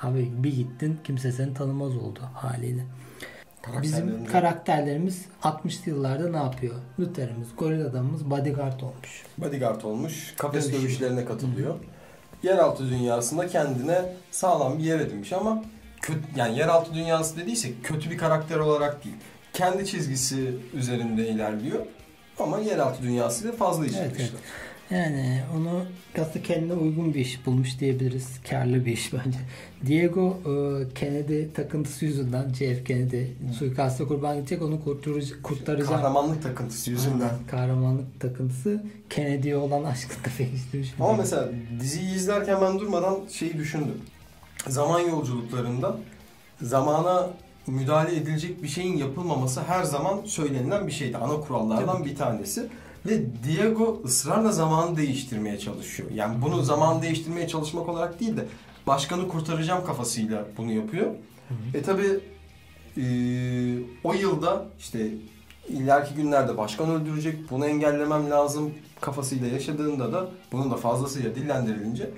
Abi 0.02 0.32
bir 0.38 0.56
gittin 0.56 0.99
kimse 1.04 1.32
seni 1.32 1.54
tanımaz 1.54 1.97
oldu 1.97 2.19
haliyle. 2.34 2.86
Bizim 3.82 4.00
karakterlerimiz- 4.10 4.32
karakterlerimiz 4.32 5.26
60'lı 5.43 5.91
yıllarda 5.91 6.30
ne 6.30 6.38
yapıyor? 6.38 6.76
Luther'imiz, 7.00 7.48
goril 7.58 7.86
adamımız 7.86 8.30
bodyguard 8.30 8.82
olmuş. 8.82 9.24
bodyguard 9.38 9.82
olmuş. 9.82 10.34
Kafes 10.38 10.63
Dövüşüyor. 10.63 10.84
dövüşlerine 10.84 11.26
katılıyor. 11.26 11.76
Yeraltı 12.43 12.89
dünyasında 12.89 13.48
kendine 13.48 14.02
sağlam 14.32 14.78
bir 14.80 14.84
yer 14.84 15.00
edinmiş 15.00 15.34
ama 15.34 15.63
kötü, 16.02 16.19
yani 16.36 16.58
yeraltı 16.58 16.93
dünyası 16.93 17.38
dediysek 17.38 17.84
kötü 17.86 18.10
bir 18.12 18.17
karakter 18.17 18.56
olarak 18.58 19.04
değil. 19.06 19.15
Kendi 19.54 19.86
çizgisi 19.86 20.56
üzerinde 20.74 21.28
ilerliyor. 21.30 21.86
Ama 22.39 22.60
yeraltı 22.60 23.04
dünyasıyla 23.04 23.54
fazla 23.54 23.86
içi 23.86 23.98
Evet, 24.00 24.15
dışlı. 24.19 24.38
Yani 24.91 25.41
onu 25.58 25.86
aslında 26.21 26.43
kendine 26.43 26.73
uygun 26.73 27.13
bir 27.13 27.19
iş 27.19 27.45
bulmuş 27.45 27.80
diyebiliriz. 27.80 28.28
Karlı 28.49 28.86
bir 28.86 28.91
iş 28.91 29.13
bence. 29.13 29.38
Diego 29.86 30.38
e, 30.45 30.93
Kennedy 30.93 31.43
takıntısı 31.54 32.06
yüzünden 32.06 32.54
JF 32.54 32.86
Kennedy 32.86 33.23
suikasta 33.58 34.08
kurban 34.08 34.36
gidecek 34.36 34.62
onu 34.62 34.84
kurtarıcı, 34.84 35.41
kurtaracağım. 35.41 35.91
Kahramanlık 35.91 36.43
takıntısı 36.43 36.91
yüzünden. 36.91 37.19
Aynen, 37.19 37.47
Kahramanlık 37.52 38.19
takıntısı 38.19 38.84
Kennedy'ye 39.10 39.58
olan 39.58 39.84
aşkını 39.84 40.25
da 40.25 40.30
pekiştirmiş. 40.38 40.93
Ama 40.99 41.13
mesela 41.13 41.49
diziyi 41.80 42.15
izlerken 42.15 42.62
ben 42.62 42.80
durmadan 42.80 43.19
şeyi 43.32 43.58
düşündüm. 43.58 44.02
Zaman 44.67 44.99
yolculuklarında 44.99 45.97
zamana 46.62 47.30
müdahale 47.67 48.15
edilecek 48.15 48.63
bir 48.63 48.67
şeyin 48.67 48.97
yapılmaması 48.97 49.62
her 49.63 49.84
zaman 49.84 50.21
söylenilen 50.25 50.88
bir 50.88 50.91
şeydi. 50.91 51.17
Ana 51.17 51.41
kurallardan 51.41 52.06
bir 52.06 52.15
tanesi. 52.15 52.67
Ve 53.05 53.21
Diego 53.43 54.01
ısrarla 54.05 54.51
zamanı 54.51 54.97
değiştirmeye 54.97 55.59
çalışıyor. 55.59 56.12
Yani 56.12 56.41
bunu 56.41 56.63
zaman 56.63 57.01
değiştirmeye 57.01 57.47
çalışmak 57.47 57.89
olarak 57.89 58.19
değil 58.19 58.38
de 58.38 58.45
başkanı 58.88 59.27
kurtaracağım 59.27 59.85
kafasıyla 59.85 60.45
bunu 60.57 60.71
yapıyor. 60.71 61.15
E 61.73 61.81
tabi 61.81 62.03
o 64.03 64.13
yılda 64.13 64.65
işte 64.79 65.07
ileriki 65.67 66.13
günlerde 66.13 66.57
başkan 66.57 66.89
öldürecek, 66.89 67.51
bunu 67.51 67.65
engellemem 67.65 68.29
lazım 68.29 68.73
kafasıyla 69.01 69.47
yaşadığında 69.47 70.13
da 70.13 70.29
bunun 70.51 70.71
da 70.71 70.77
fazlasıyla 70.77 71.35
dillendirilince 71.35 72.09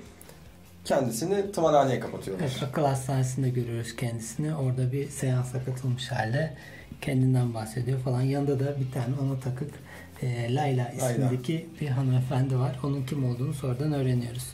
kendisini 0.84 1.52
tımarhaneye 1.52 2.00
kapatıyorlar. 2.00 2.44
Evet, 2.44 2.62
akıl 2.62 2.82
hastanesinde 2.82 3.48
görüyoruz 3.48 3.96
kendisini. 3.96 4.54
Orada 4.54 4.92
bir 4.92 5.08
seansa 5.08 5.64
katılmış 5.64 6.12
halde 6.12 6.56
kendinden 7.00 7.54
bahsediyor 7.54 8.00
falan. 8.00 8.22
Yanında 8.22 8.60
da 8.60 8.80
bir 8.80 8.92
tane 8.92 9.14
ona 9.22 9.40
takık 9.40 9.70
e, 10.22 10.54
Layla 10.54 10.88
ismindeki 10.88 11.66
bir 11.80 11.88
hanımefendi 11.88 12.58
var. 12.58 12.78
Onun 12.84 13.06
kim 13.06 13.24
olduğunu 13.24 13.54
sonradan 13.54 13.92
öğreniyoruz. 13.92 14.52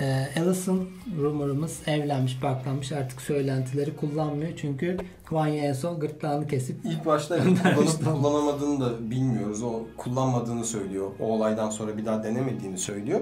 E, 0.00 0.28
Alison 0.36 0.88
rumorumuz 1.20 1.78
evlenmiş, 1.86 2.42
baklanmış 2.42 2.92
artık 2.92 3.20
söylentileri 3.20 3.96
kullanmıyor. 3.96 4.52
Çünkü 4.56 4.96
Vanya 5.30 5.64
en 5.64 5.72
son 5.72 6.00
gırtlağını 6.00 6.46
kesip 6.46 6.76
İlk 6.84 7.06
başta 7.06 7.38
kullanıp 7.44 8.04
kullanamadığını 8.04 8.80
da 8.80 9.10
bilmiyoruz. 9.10 9.62
O 9.62 9.82
kullanmadığını 9.96 10.64
söylüyor. 10.64 11.10
O 11.20 11.24
olaydan 11.24 11.70
sonra 11.70 11.96
bir 11.96 12.06
daha 12.06 12.24
denemediğini 12.24 12.78
söylüyor. 12.78 13.20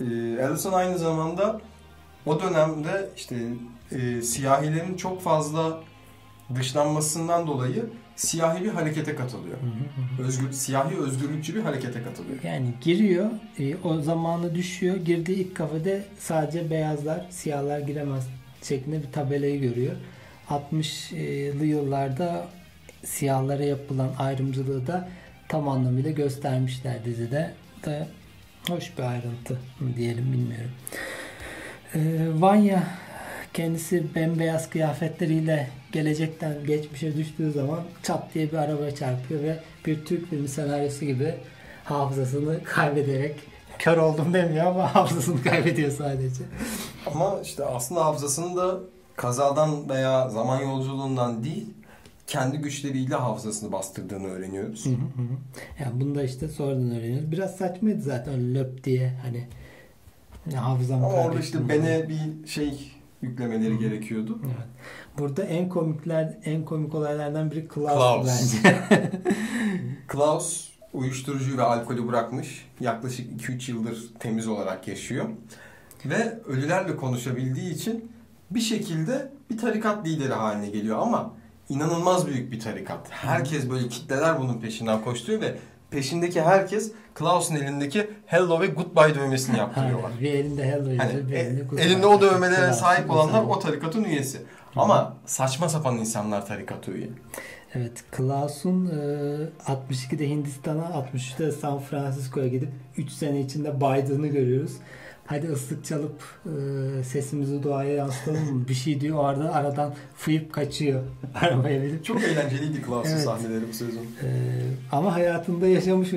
Ee, 0.00 0.44
Allison 0.44 0.72
aynı 0.72 0.98
zamanda 0.98 1.60
o 2.26 2.40
dönemde 2.40 3.08
işte 3.16 3.36
e, 3.92 4.22
siyahilerin 4.22 4.96
çok 4.96 5.22
fazla 5.22 5.80
dışlanmasından 6.54 7.46
dolayı 7.46 7.86
siyahi 8.16 8.64
bir 8.64 8.68
harekete 8.68 9.14
katılıyor. 9.14 9.56
Özgür, 10.20 10.52
siyahi 10.52 10.96
özgürlükçü 10.96 11.54
bir 11.54 11.60
harekete 11.60 12.02
katılıyor. 12.02 12.42
Yani 12.42 12.66
giriyor, 12.80 13.30
e, 13.58 13.76
o 13.76 14.00
zamanı 14.00 14.54
düşüyor. 14.54 14.96
Girdiği 14.96 15.36
ilk 15.36 15.56
kafede 15.56 16.04
sadece 16.18 16.70
beyazlar, 16.70 17.26
siyahlar 17.30 17.78
giremez 17.80 18.28
şeklinde 18.62 19.02
bir 19.02 19.12
tabelayı 19.12 19.60
görüyor. 19.60 19.96
60'lı 20.48 21.66
yıllarda 21.66 22.46
siyahlara 23.04 23.64
yapılan 23.64 24.10
ayrımcılığı 24.18 24.86
da 24.86 25.08
tam 25.48 25.68
anlamıyla 25.68 26.10
göstermişler 26.10 27.04
dizide. 27.04 27.54
Da 27.84 28.08
hoş 28.68 28.98
bir 28.98 29.02
ayrıntı 29.02 29.58
diyelim 29.96 30.32
bilmiyorum. 30.32 30.70
E, 31.94 32.00
Vanya 32.40 32.82
kendisi 33.54 34.14
bembeyaz 34.14 34.70
kıyafetleriyle 34.70 35.68
gelecekten 35.92 36.66
geçmişe 36.66 37.16
düştüğü 37.16 37.52
zaman 37.52 37.80
çat 38.02 38.34
diye 38.34 38.52
bir 38.52 38.56
araba 38.56 38.90
çarpıyor 38.90 39.42
ve 39.42 39.58
bir 39.86 40.04
Türk 40.04 40.30
filmi 40.30 40.48
senaryosu 40.48 41.04
gibi 41.04 41.34
hafızasını 41.84 42.64
kaybederek 42.64 43.34
kör 43.78 43.96
oldum 43.96 44.34
demiyor 44.34 44.66
ama 44.66 44.94
hafızasını 44.94 45.42
kaybediyor 45.42 45.90
sadece. 45.90 46.44
Ama 47.06 47.40
işte 47.42 47.64
aslında 47.64 48.04
hafızasını 48.04 48.56
da 48.56 48.80
kazadan 49.16 49.88
veya 49.88 50.28
zaman 50.28 50.60
yolculuğundan 50.60 51.44
değil 51.44 51.66
kendi 52.26 52.58
güçleriyle 52.58 53.14
hafızasını 53.14 53.72
bastırdığını 53.72 54.26
öğreniyoruz. 54.26 54.86
Yani 55.80 56.00
bunu 56.00 56.14
da 56.14 56.22
işte 56.22 56.48
sonradan 56.48 56.90
öğreniyoruz. 56.90 57.32
Biraz 57.32 57.56
saçmaydı 57.56 58.02
zaten 58.02 58.54
löp 58.54 58.84
diye 58.84 59.12
hani 59.22 59.48
ya 60.52 60.64
hafızamı 60.64 61.06
Ama 61.06 61.14
orada 61.16 61.40
işte 61.40 61.68
bene 61.68 62.08
bir 62.08 62.48
şey 62.48 62.92
yüklemeleri 63.22 63.78
gerekiyordu. 63.78 64.38
Evet. 64.44 64.66
Burada 65.18 65.42
en 65.42 65.68
komikler 65.68 66.38
en 66.44 66.64
komik 66.64 66.94
olaylardan 66.94 67.50
biri 67.50 67.68
Klaus, 67.68 67.92
Klaus. 67.92 68.26
bence. 68.64 68.80
Klaus 70.08 70.68
uyuşturucuyu 70.92 71.58
ve 71.58 71.62
alkolü 71.62 72.08
bırakmış. 72.08 72.68
Yaklaşık 72.80 73.40
2-3 73.40 73.70
yıldır 73.70 74.10
temiz 74.18 74.48
olarak 74.48 74.88
yaşıyor. 74.88 75.28
Ve 76.04 76.38
ölülerle 76.46 76.96
konuşabildiği 76.96 77.74
için 77.74 78.12
bir 78.50 78.60
şekilde 78.60 79.32
bir 79.50 79.58
tarikat 79.58 80.06
lideri 80.06 80.32
haline 80.32 80.70
geliyor 80.70 80.98
ama 80.98 81.34
inanılmaz 81.68 82.26
büyük 82.26 82.52
bir 82.52 82.60
tarikat. 82.60 83.06
Herkes 83.10 83.70
böyle 83.70 83.88
kitleler 83.88 84.38
bunun 84.40 84.60
peşinden 84.60 85.04
koşturuyor 85.04 85.40
ve 85.40 85.56
peşindeki 85.92 86.42
herkes 86.42 86.92
Klaus'un 87.14 87.54
elindeki 87.56 88.10
Hello 88.26 88.60
ve 88.60 88.66
Goodbye 88.66 89.14
dövmesini 89.14 89.58
yaptırıyorlar. 89.58 90.10
Bir 90.20 90.32
elinde 90.32 90.64
hello 90.64 90.98
Hani 90.98 91.28
bir 91.28 91.32
e- 91.32 91.38
elinde 91.38 91.62
goodbye. 91.62 91.84
elinde 91.86 92.06
o 92.06 92.20
dövmelere 92.20 92.72
sahip 92.72 93.10
olanlar 93.10 93.42
o 93.42 93.58
tarikatın 93.58 94.04
üyesi. 94.04 94.42
Ama 94.76 95.16
saçma 95.26 95.68
sapan 95.68 95.96
insanlar 95.98 96.46
tarikatı 96.46 96.90
üye. 96.90 97.08
Evet, 97.74 98.04
Klaus'un 98.10 98.86
e, 98.86 98.92
62'de 99.72 100.28
Hindistan'a, 100.28 100.82
63'te 100.82 101.52
San 101.52 101.78
Francisco'ya 101.78 102.48
gidip 102.48 102.68
3 102.96 103.10
sene 103.10 103.40
içinde 103.40 103.80
baydığını 103.80 104.26
görüyoruz. 104.26 104.72
Hadi 105.32 105.48
ıslık 105.48 105.84
çalıp 105.84 106.22
e, 106.46 107.04
sesimizi 107.04 107.62
doğaya 107.62 107.94
yansıtalım 107.94 108.54
mı? 108.56 108.68
Bir 108.68 108.74
şey 108.74 109.00
diyor 109.00 109.18
orada 109.18 109.54
aradan 109.54 109.94
fıyıp 110.16 110.52
kaçıyor 110.52 111.02
arabaya 111.34 111.82
binip. 111.82 112.04
Çok 112.04 112.22
eğlenceliydi 112.22 112.82
Klaus'un 112.82 113.10
Evet. 113.12 113.24
sahneleri 113.24 113.68
bu 113.68 113.72
sezon. 113.72 114.02
E, 114.02 114.28
ama 114.92 115.14
hayatında 115.14 115.66
yaşamış. 115.66 116.08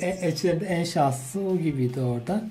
En, 0.00 0.30
içlerinde 0.30 0.64
en 0.66 0.84
şanslısı 0.84 1.40
o 1.40 1.56
gibiydi 1.56 2.00
orada. 2.00 2.44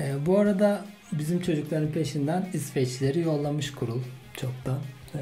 E, 0.00 0.26
bu 0.26 0.38
arada 0.38 0.84
bizim 1.12 1.40
çocukların 1.42 1.88
peşinden 1.88 2.48
İsveçlileri 2.52 3.20
yollamış 3.20 3.70
kurul 3.74 4.00
çoktan. 4.36 4.78
E, 5.14 5.18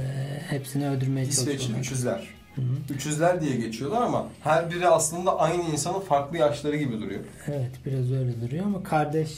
hepsini 0.49 0.89
öldürmeye 0.89 1.27
İsveçli 1.27 1.51
çalışıyorlar. 1.53 1.81
üçüzler. 1.81 2.29
Hı 2.55 2.61
hı. 2.63 2.95
Üçüzler 2.95 3.41
diye 3.41 3.57
geçiyorlar 3.57 4.03
ama 4.03 4.27
her 4.41 4.71
biri 4.71 4.89
aslında 4.89 5.39
aynı 5.39 5.63
insanın 5.73 6.01
farklı 6.01 6.37
yaşları 6.39 6.77
gibi 6.77 7.01
duruyor. 7.01 7.21
Evet 7.49 7.71
biraz 7.87 8.13
öyle 8.13 8.41
duruyor 8.41 8.65
ama 8.67 8.83
kardeş 8.83 9.31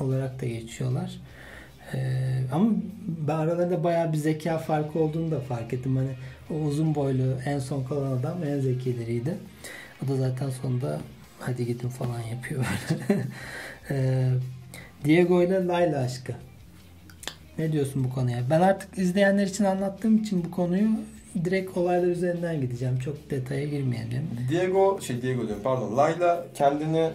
olarak 0.00 0.42
da 0.42 0.46
geçiyorlar. 0.46 1.20
Ee, 1.94 1.98
ama 2.52 2.70
ben 3.06 3.34
aralarında 3.34 3.84
bayağı 3.84 4.12
bir 4.12 4.18
zeka 4.18 4.58
farkı 4.58 4.98
olduğunu 4.98 5.30
da 5.30 5.40
fark 5.40 5.72
ettim. 5.72 5.96
Hani 5.96 6.10
o 6.50 6.54
uzun 6.54 6.94
boylu 6.94 7.36
en 7.44 7.58
son 7.58 7.84
kalan 7.84 8.12
adam 8.12 8.44
en 8.44 8.60
zekileriydi. 8.60 9.34
O 10.04 10.08
da 10.08 10.16
zaten 10.16 10.50
sonunda 10.50 11.00
hadi 11.40 11.66
gidin 11.66 11.88
falan 11.88 12.20
yapıyor 12.20 12.64
böyle. 13.08 13.22
ee, 13.90 14.28
Diego 15.04 15.42
ile 15.42 15.66
Layla 15.66 16.00
aşkı. 16.00 16.32
Ne 17.58 17.72
diyorsun 17.72 18.04
bu 18.04 18.10
konuya? 18.10 18.38
Ben 18.50 18.60
artık 18.60 18.98
izleyenler 18.98 19.46
için 19.46 19.64
anlattığım 19.64 20.16
için 20.16 20.44
bu 20.44 20.50
konuyu 20.50 20.88
direkt 21.44 21.76
olaylar 21.76 22.06
üzerinden 22.06 22.60
gideceğim. 22.60 22.98
Çok 22.98 23.30
detaya 23.30 23.64
girmeyelim. 23.64 24.30
Diego, 24.48 25.00
şey 25.00 25.22
Diego 25.22 25.42
diyorum 25.42 25.62
pardon. 25.64 25.96
Layla 25.96 26.46
kendini 26.54 27.10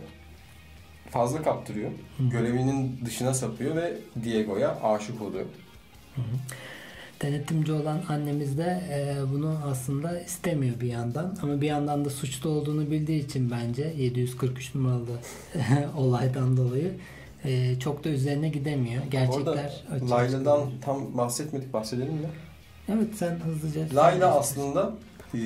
fazla 1.12 1.42
kaptırıyor. 1.42 1.92
Görevinin 2.20 3.00
dışına 3.06 3.34
sapıyor 3.34 3.76
ve 3.76 3.98
Diego'ya 4.24 4.82
aşık 4.84 5.22
oluyor. 5.22 5.46
Denetimci 7.22 7.72
olan 7.72 8.02
annemiz 8.10 8.58
de 8.58 8.82
e, 8.92 9.32
bunu 9.34 9.58
aslında 9.66 10.20
istemiyor 10.20 10.80
bir 10.82 10.88
yandan. 10.88 11.38
Ama 11.42 11.62
bir 11.62 11.68
yandan 11.68 12.06
da 12.06 12.10
suçlu 12.10 12.50
olduğunu 12.50 12.92
bildiği 12.92 13.26
için 13.26 13.52
bence 13.52 13.94
743 13.98 14.76
numaralı 14.76 15.18
olaydan 15.98 16.58
dolayı 16.58 16.94
e, 17.46 17.80
çok 17.80 18.04
da 18.04 18.10
üzerine 18.10 18.50
gidemiyor. 18.50 19.04
Gerçekler 19.12 19.84
Orada 19.92 20.16
Layla'dan 20.16 20.70
tam 20.82 21.18
bahsetmedik 21.18 21.74
bahsedelim 21.74 22.14
mi? 22.14 22.30
Evet 22.90 23.08
sen 23.16 23.40
hızlıca. 23.40 23.96
Layla 23.96 24.40
aslında 24.40 24.94
e, 25.34 25.40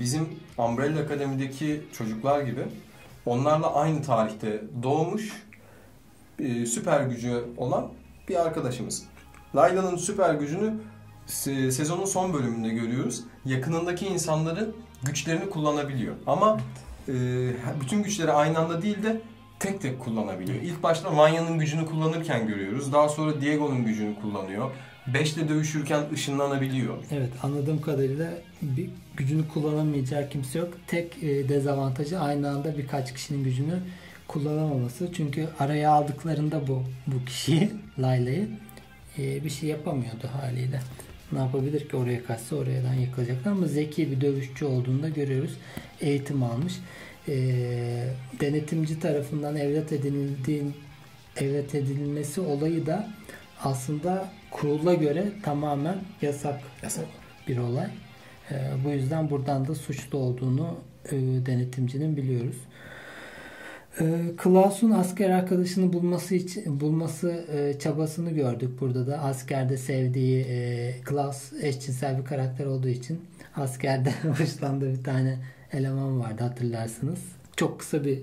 bizim 0.00 0.28
Umbrella 0.58 1.00
Akademi'deki 1.00 1.80
çocuklar 1.92 2.40
gibi 2.40 2.62
onlarla 3.26 3.74
aynı 3.74 4.02
tarihte 4.02 4.62
doğmuş 4.82 5.32
e, 6.38 6.66
süper 6.66 7.00
gücü 7.00 7.44
olan 7.56 7.88
bir 8.28 8.46
arkadaşımız. 8.46 9.02
Layla'nın 9.56 9.96
süper 9.96 10.34
gücünü 10.34 10.74
se- 11.28 11.70
sezonun 11.70 12.04
son 12.04 12.32
bölümünde 12.32 12.68
görüyoruz. 12.68 13.24
Yakınındaki 13.44 14.06
insanların 14.06 14.76
güçlerini 15.02 15.50
kullanabiliyor. 15.50 16.14
Ama 16.26 16.58
e, 17.08 17.12
bütün 17.80 18.02
güçleri 18.02 18.32
aynı 18.32 18.58
anda 18.58 18.82
değil 18.82 19.02
de 19.02 19.20
tek 19.58 19.80
tek 19.80 20.00
kullanabiliyor. 20.00 20.62
İlk 20.62 20.82
başta 20.82 21.16
Vanya'nın 21.16 21.58
gücünü 21.58 21.86
kullanırken 21.86 22.46
görüyoruz. 22.46 22.92
Daha 22.92 23.08
sonra 23.08 23.40
Diego'nun 23.40 23.84
gücünü 23.84 24.20
kullanıyor. 24.20 24.70
Beşle 25.06 25.48
dövüşürken 25.48 26.02
ışınlanabiliyor. 26.12 26.96
Evet 27.10 27.32
anladığım 27.42 27.80
kadarıyla 27.80 28.30
bir 28.62 28.90
gücünü 29.16 29.48
kullanamayacağı 29.48 30.28
kimse 30.28 30.58
yok. 30.58 30.74
Tek 30.86 31.22
e, 31.22 31.48
dezavantajı 31.48 32.20
aynı 32.20 32.50
anda 32.50 32.78
birkaç 32.78 33.14
kişinin 33.14 33.44
gücünü 33.44 33.78
kullanamaması. 34.28 35.08
Çünkü 35.12 35.48
araya 35.58 35.90
aldıklarında 35.90 36.68
bu 36.68 36.82
bu 37.06 37.24
kişiyi 37.24 37.70
Layla'yı 37.98 38.48
e, 39.18 39.44
bir 39.44 39.50
şey 39.50 39.68
yapamıyordu 39.68 40.28
haliyle. 40.40 40.80
Ne 41.32 41.38
yapabilir 41.38 41.88
ki 41.88 41.96
oraya 41.96 42.24
kaçsa 42.24 42.56
oradan 42.56 42.94
yıkılacaklar 42.94 43.52
ama 43.52 43.66
zeki 43.66 44.10
bir 44.10 44.20
dövüşçü 44.20 44.64
olduğunu 44.64 45.02
da 45.02 45.08
görüyoruz. 45.08 45.52
Eğitim 46.00 46.42
almış. 46.42 46.74
E, 47.28 47.34
denetimci 48.40 49.00
tarafından 49.00 49.56
evlat 49.56 49.92
edinildiğin 49.92 50.74
evlat 51.36 51.74
edinilmesi 51.74 52.40
olayı 52.40 52.86
da 52.86 53.10
aslında 53.64 54.32
kurula 54.52 54.94
göre 54.94 55.24
tamamen 55.42 55.96
yasak, 56.22 56.60
Yasak. 56.82 57.06
bir 57.48 57.58
olay. 57.58 57.88
E, 58.50 58.54
bu 58.84 58.90
yüzden 58.90 59.30
buradan 59.30 59.68
da 59.68 59.74
suçlu 59.74 60.18
olduğunu 60.18 60.76
e, 61.06 61.16
denetimcinin 61.46 62.16
biliyoruz. 62.16 62.56
E, 64.00 64.22
Klaus'un 64.36 64.90
asker 64.90 65.30
arkadaşını 65.30 65.92
bulması 65.92 66.34
için 66.34 66.80
bulması 66.80 67.44
e, 67.52 67.78
çabasını 67.78 68.30
gördük 68.30 68.80
burada 68.80 69.06
da. 69.06 69.18
Askerde 69.18 69.76
sevdiği 69.76 70.44
e, 70.48 70.94
Klaus 71.04 71.52
eşcinsel 71.62 72.18
bir 72.18 72.24
karakter 72.24 72.66
olduğu 72.66 72.88
için 72.88 73.20
askerde 73.56 74.12
hoşlandığı 74.38 74.92
bir 74.98 75.04
tane 75.04 75.38
eleman 75.72 76.20
vardı 76.20 76.44
hatırlarsınız. 76.44 77.20
Çok 77.56 77.80
kısa 77.80 78.04
bir 78.04 78.18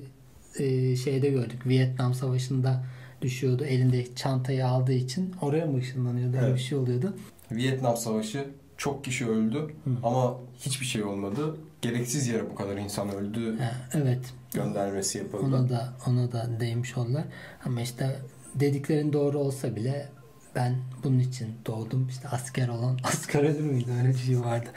e, 0.59 0.95
şeyde 0.95 1.29
gördük. 1.29 1.67
Vietnam 1.67 2.13
Savaşı'nda 2.13 2.83
düşüyordu. 3.21 3.65
Elinde 3.65 4.15
çantayı 4.15 4.67
aldığı 4.67 4.93
için 4.93 5.35
oraya 5.41 5.65
mı 5.65 5.77
ışınlanıyordu? 5.77 6.37
Öyle 6.37 6.45
Evet. 6.45 6.55
bir 6.55 6.61
şey 6.61 6.77
oluyordu. 6.77 7.13
Vietnam 7.51 7.97
Savaşı 7.97 8.45
çok 8.77 9.03
kişi 9.03 9.27
öldü 9.29 9.67
ama 10.03 10.37
hiçbir 10.59 10.85
şey 10.85 11.03
olmadı. 11.03 11.57
Gereksiz 11.81 12.27
yere 12.27 12.49
bu 12.49 12.55
kadar 12.55 12.77
insan 12.77 13.09
öldü 13.15 13.57
evet. 13.93 14.19
göndermesi 14.53 15.17
yapıldı. 15.17 15.43
Ona 15.45 15.69
da 15.69 15.93
ona 16.07 16.31
da 16.31 16.49
değmiş 16.59 16.97
oldular. 16.97 17.23
Ama 17.65 17.81
işte 17.81 18.19
dediklerin 18.55 19.13
doğru 19.13 19.37
olsa 19.39 19.75
bile 19.75 20.09
ben 20.55 20.75
bunun 21.03 21.19
için 21.19 21.47
doğdum. 21.65 22.07
İşte 22.07 22.27
asker 22.27 22.67
olan 22.67 22.97
asker 23.03 23.43
ölür 23.43 23.59
müydü? 23.59 23.91
Öyle 23.99 24.09
bir 24.09 24.17
şey 24.17 24.39
vardı. 24.39 24.69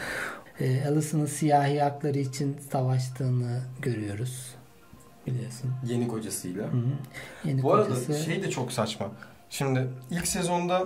E, 0.61 0.85
Alicent'ın 0.87 1.27
siyahi 1.27 1.81
hakları 1.81 2.19
için 2.19 2.57
savaştığını 2.73 3.61
görüyoruz. 3.83 4.55
Biliyorsun. 5.27 5.71
Yeni 5.87 6.09
kocasıyla. 6.09 6.63
Hı 6.65 6.77
hı. 6.77 6.83
Yeni 7.45 7.63
Bu 7.63 7.75
arada 7.75 7.89
kocası- 7.89 8.25
şey 8.25 8.43
de 8.43 8.51
çok 8.51 8.73
saçma. 8.73 9.07
Şimdi 9.51 9.89
ilk 10.11 10.27
sezonda 10.29 10.85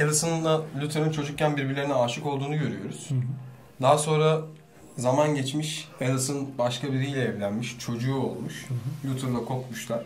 Alicent'la 0.00 0.62
Luther'ın 0.82 1.10
çocukken 1.10 1.56
birbirlerine 1.56 1.94
aşık 1.94 2.26
olduğunu 2.26 2.58
görüyoruz. 2.58 3.06
Hı 3.10 3.14
hı. 3.14 3.18
Daha 3.82 3.98
sonra 3.98 4.40
zaman 4.96 5.34
geçmiş. 5.34 5.88
Alicent 6.00 6.58
başka 6.58 6.92
biriyle 6.92 7.22
evlenmiş. 7.22 7.78
Çocuğu 7.78 8.14
olmuş. 8.16 8.66
Luther'la 9.06 9.44
kopmuşlar. 9.44 10.02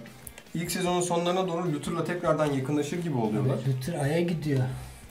İlk 0.54 0.70
sezonun 0.72 1.00
sonlarına 1.00 1.48
doğru 1.48 1.72
Luther'la 1.72 2.04
tekrardan 2.04 2.46
yakınlaşır 2.52 3.02
gibi 3.02 3.16
oluyorlar. 3.16 3.56
Luther 3.68 4.00
Ay'a 4.04 4.20
gidiyor. 4.20 4.60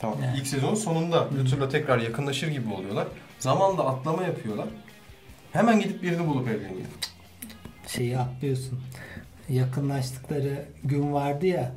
Tamam. 0.01 0.17
Evet. 0.25 0.35
İlk 0.37 0.47
sezonun 0.47 0.75
sonunda 0.75 1.27
Luther'la 1.39 1.69
tekrar 1.69 1.97
yakınlaşır 1.99 2.47
gibi 2.47 2.73
oluyorlar. 2.73 3.07
Zamanla 3.39 3.83
atlama 3.85 4.23
yapıyorlar. 4.23 4.67
Hemen 5.53 5.79
gidip 5.79 6.03
birini 6.03 6.27
bulup 6.27 6.47
evleniyor. 6.47 6.87
Şeyi 7.95 8.17
atlıyorsun. 8.17 8.79
Yakınlaştıkları 9.49 10.65
gün 10.83 11.13
vardı 11.13 11.45
ya 11.45 11.71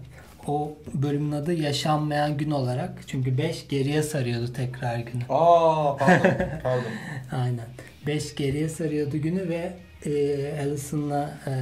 o 0.47 0.77
bölümün 0.95 1.33
adı 1.33 1.53
yaşanmayan 1.53 2.37
gün 2.37 2.51
olarak. 2.51 3.03
Çünkü 3.07 3.39
5 3.39 3.69
geriye 3.69 4.03
sarıyordu 4.03 4.53
tekrar 4.53 4.99
günü. 4.99 5.23
Aa 5.29 5.97
pardon. 5.97 6.31
pardon. 6.63 6.93
Aynen. 7.33 7.67
5 8.07 8.35
geriye 8.35 8.69
sarıyordu 8.69 9.17
günü 9.17 9.49
ve 9.49 9.73
e, 10.07 10.13
Allison'la 10.63 11.39
e, 11.47 11.53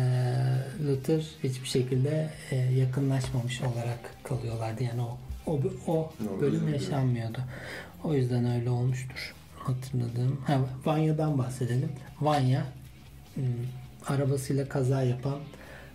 Luther 0.87 1.23
hiçbir 1.45 1.69
şekilde 1.69 2.31
e, 2.51 2.57
yakınlaşmamış 2.57 3.61
olarak 3.61 4.25
kalıyorlardı. 4.25 4.85
Yani 4.85 5.03
o 5.03 5.19
o, 5.47 5.71
o 5.87 6.13
bölüm 6.41 6.73
yaşanmıyordu. 6.73 7.39
O 8.05 8.15
yüzden 8.15 8.51
öyle 8.51 8.71
olmuştur. 8.71 9.35
Hatırladığım. 9.59 10.41
Ha, 10.47 10.59
Vanya'dan 10.85 11.39
bahsedelim. 11.39 11.93
Vanya 12.21 12.65
hmm, 13.35 13.45
arabasıyla 14.09 14.69
kaza 14.69 15.03
yapan 15.03 15.39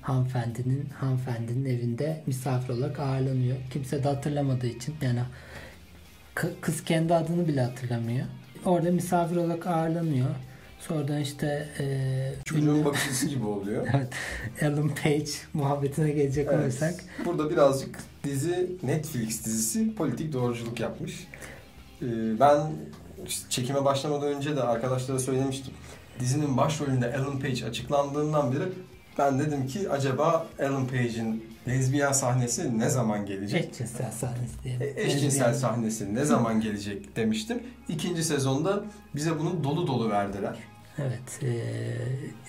hanımefendinin 0.02 0.90
hanımefendinin 1.00 1.66
evinde 1.66 2.24
misafir 2.28 2.74
olarak 2.74 3.00
ağırlanıyor. 3.00 3.58
Kimse 3.74 4.04
de 4.04 4.08
hatırlamadığı 4.08 4.68
için 4.68 4.96
yani 5.02 5.20
kız 6.62 6.84
kendi 6.84 7.14
adını 7.16 7.48
bile 7.48 7.62
hatırlamıyor. 7.62 8.26
Orada 8.66 8.92
misafir 8.92 9.36
olarak 9.36 9.68
ağırlanıyor. 9.68 10.28
Sonradan 10.80 11.22
işte 11.22 11.70
e, 11.80 12.34
Çocuğun 12.46 12.76
ünlü- 12.76 12.86
bakıcısı 12.86 13.28
gibi 13.28 13.46
oluyor. 13.46 13.88
evet, 13.94 14.14
Alan 14.62 14.90
Page 15.04 15.26
muhabbetine 15.54 16.10
gelecek 16.12 16.48
Evet. 16.52 16.64
olursak 16.64 16.94
Burada 17.26 17.50
birazcık 17.50 18.00
dizi 18.24 18.72
Netflix 18.84 19.46
dizisi 19.46 19.96
politik 19.96 20.34
doğruculuk 20.34 20.80
yapmış. 20.80 21.28
Ee, 22.02 22.06
ben 22.40 22.58
işte 23.28 23.50
çekime 23.50 23.86
başlamadan 23.86 24.34
önce 24.34 24.56
de 24.56 24.62
arkadaşlara 24.64 25.20
söylemiştim. 25.20 25.74
Dizinin 26.20 26.58
başrolünde 26.58 27.16
Alan 27.18 27.40
Page 27.40 27.66
açıklandığından 27.66 28.52
beri 28.52 28.64
ben 29.18 29.40
dedim 29.40 29.68
ki 29.68 29.90
acaba 29.90 30.48
Alan 30.60 30.88
Page'in 30.88 31.46
lezbiyen 31.68 32.12
sahnesi 32.12 32.80
ne 32.80 32.90
zaman 32.90 33.26
gelecek? 33.26 33.66
eşcinsel 33.72 34.12
sahnesi 34.12 34.64
diyelim. 34.64 34.82
E, 34.98 35.02
Eşcinsel 35.02 35.46
Lezbiyen- 35.50 35.54
sahnesi 35.54 36.16
ne 36.16 36.26
zaman 36.26 36.62
gelecek 36.62 37.16
demiştim. 37.16 37.64
İkinci 37.90 38.24
sezonda 38.24 38.84
bize 39.16 39.40
bunu 39.40 39.64
dolu 39.64 39.88
dolu 39.88 40.10
verdiler. 40.10 40.56
Evet. 40.98 41.44
e, 41.44 41.64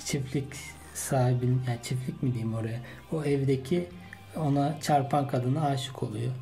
çiftlik 0.04 0.46
sahibin 0.94 1.62
yani 1.68 1.78
çiftlik 1.83 2.22
mi 2.22 2.33
diyeyim 2.33 2.54
oraya. 2.54 2.81
O 3.12 3.24
evdeki 3.24 3.88
ona 4.37 4.81
çarpan 4.81 5.28
kadına 5.28 5.66
aşık 5.66 6.02
oluyor. 6.02 6.33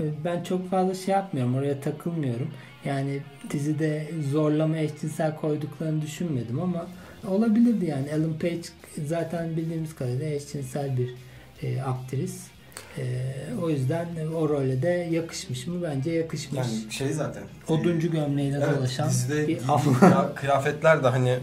E, 0.00 0.04
Ben 0.24 0.42
çok 0.42 0.70
fazla 0.70 0.94
şey 0.94 1.14
yapmıyorum. 1.14 1.54
Oraya 1.54 1.80
takılmıyorum. 1.80 2.50
Yani 2.84 3.20
dizide 3.50 4.10
zorlama 4.32 4.76
eşcinsel 4.78 5.36
koyduklarını 5.36 6.02
düşünmedim 6.02 6.60
ama 6.60 6.86
olabilirdi 7.28 7.84
yani. 7.86 8.12
Alan 8.14 8.38
Page 8.40 8.60
zaten 9.06 9.56
bildiğimiz 9.56 9.94
kadarıyla 9.94 10.26
eşcinsel 10.26 10.90
bir 10.96 11.14
e, 11.62 11.82
aktris. 11.82 12.40
E, 12.98 13.02
o 13.62 13.70
yüzden 13.70 14.06
o 14.36 14.48
role 14.48 14.82
de 14.82 15.08
yakışmış 15.10 15.66
mı? 15.66 15.82
Bence 15.82 16.10
yakışmış. 16.10 16.58
Yani 16.58 16.92
şey 16.92 17.12
zaten. 17.12 17.42
Oduncu 17.68 18.10
gömleğiyle 18.10 18.56
Evet, 18.64 18.76
dolaşan 18.78 19.08
dizide 19.08 19.48
bir 19.48 19.58
abla. 19.68 19.98
kıya- 20.00 20.34
kıyafetler 20.34 21.04
de 21.04 21.08
hani 21.08 21.38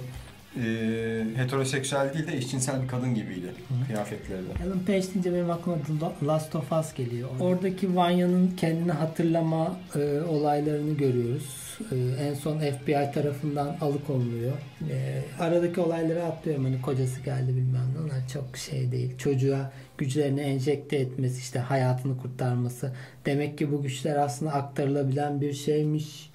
e, 0.64 1.26
heteroseksüel 1.36 2.14
değil 2.14 2.28
de 2.28 2.38
eşcinsel 2.38 2.84
bir 2.84 2.88
kadın 2.88 3.16
gibiydi 3.16 3.48
kıyafetleri 3.88 4.42
de. 4.42 4.64
Alan 4.66 4.80
Page 4.80 5.04
deyince 5.14 5.34
benim 5.34 5.52
aklıma 5.52 5.78
The 6.20 6.26
Last 6.26 6.56
of 6.56 6.72
Us 6.72 6.94
geliyor. 6.94 7.30
Oradaki 7.40 7.96
Vanya'nın 7.96 8.52
kendini 8.58 8.92
hatırlama 8.92 9.80
e, 9.96 10.22
olaylarını 10.22 10.94
görüyoruz. 10.94 11.68
E, 11.92 11.96
en 12.24 12.34
son 12.34 12.60
FBI 12.60 13.12
tarafından 13.14 13.78
alıkonuluyor. 13.82 14.54
E, 14.90 15.24
aradaki 15.40 15.82
olayları 15.82 16.24
atlıyorum. 16.24 16.64
Hani 16.64 16.82
kocası 16.82 17.22
geldi 17.22 17.50
bilmem 17.50 17.88
ne. 17.96 18.00
Onlar 18.00 18.28
çok 18.34 18.58
şey 18.58 18.92
değil. 18.92 19.18
Çocuğa 19.18 19.72
güçlerini 19.98 20.42
enjekte 20.42 20.96
etmesi, 20.96 21.40
işte 21.40 21.60
hayatını 21.60 22.18
kurtarması. 22.18 22.94
Demek 23.26 23.58
ki 23.58 23.72
bu 23.72 23.82
güçler 23.82 24.16
aslında 24.16 24.54
aktarılabilen 24.54 25.42
bir 25.42 25.54
şeymiş 25.54 26.30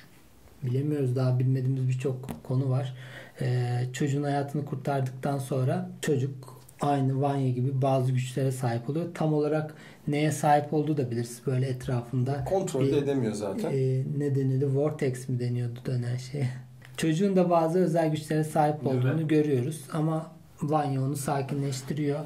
bilemiyoruz 0.64 1.16
daha 1.16 1.38
bilmediğimiz 1.38 1.88
birçok 1.88 2.44
konu 2.44 2.70
var. 2.70 2.94
Ee, 3.40 3.80
çocuğun 3.92 4.22
hayatını 4.22 4.64
kurtardıktan 4.64 5.38
sonra 5.38 5.90
çocuk 6.02 6.62
aynı 6.80 7.20
Vanya 7.20 7.50
gibi 7.50 7.82
bazı 7.82 8.12
güçlere 8.12 8.52
sahip 8.52 8.90
oluyor. 8.90 9.06
Tam 9.14 9.34
olarak 9.34 9.74
neye 10.08 10.32
sahip 10.32 10.72
olduğu 10.74 10.96
da 10.96 11.10
biliriz 11.10 11.42
böyle 11.46 11.66
etrafında. 11.66 12.44
Kontrol 12.44 12.80
bir- 12.86 12.96
edemiyor 12.96 13.32
zaten. 13.32 13.70
e, 13.72 14.02
ne 14.18 14.34
denildi? 14.34 14.66
Vortex 14.76 15.28
mi 15.28 15.40
deniyordu 15.40 15.78
dönen 15.86 16.16
şey? 16.16 16.44
Çocuğun 16.96 17.36
da 17.36 17.50
bazı 17.50 17.78
özel 17.78 18.10
güçlere 18.10 18.44
sahip 18.44 18.86
olduğunu 18.86 19.14
Evet. 19.20 19.30
görüyoruz 19.30 19.80
ama 19.92 20.32
Vanya 20.62 21.02
onu 21.02 21.16
sakinleştiriyor. 21.16 22.20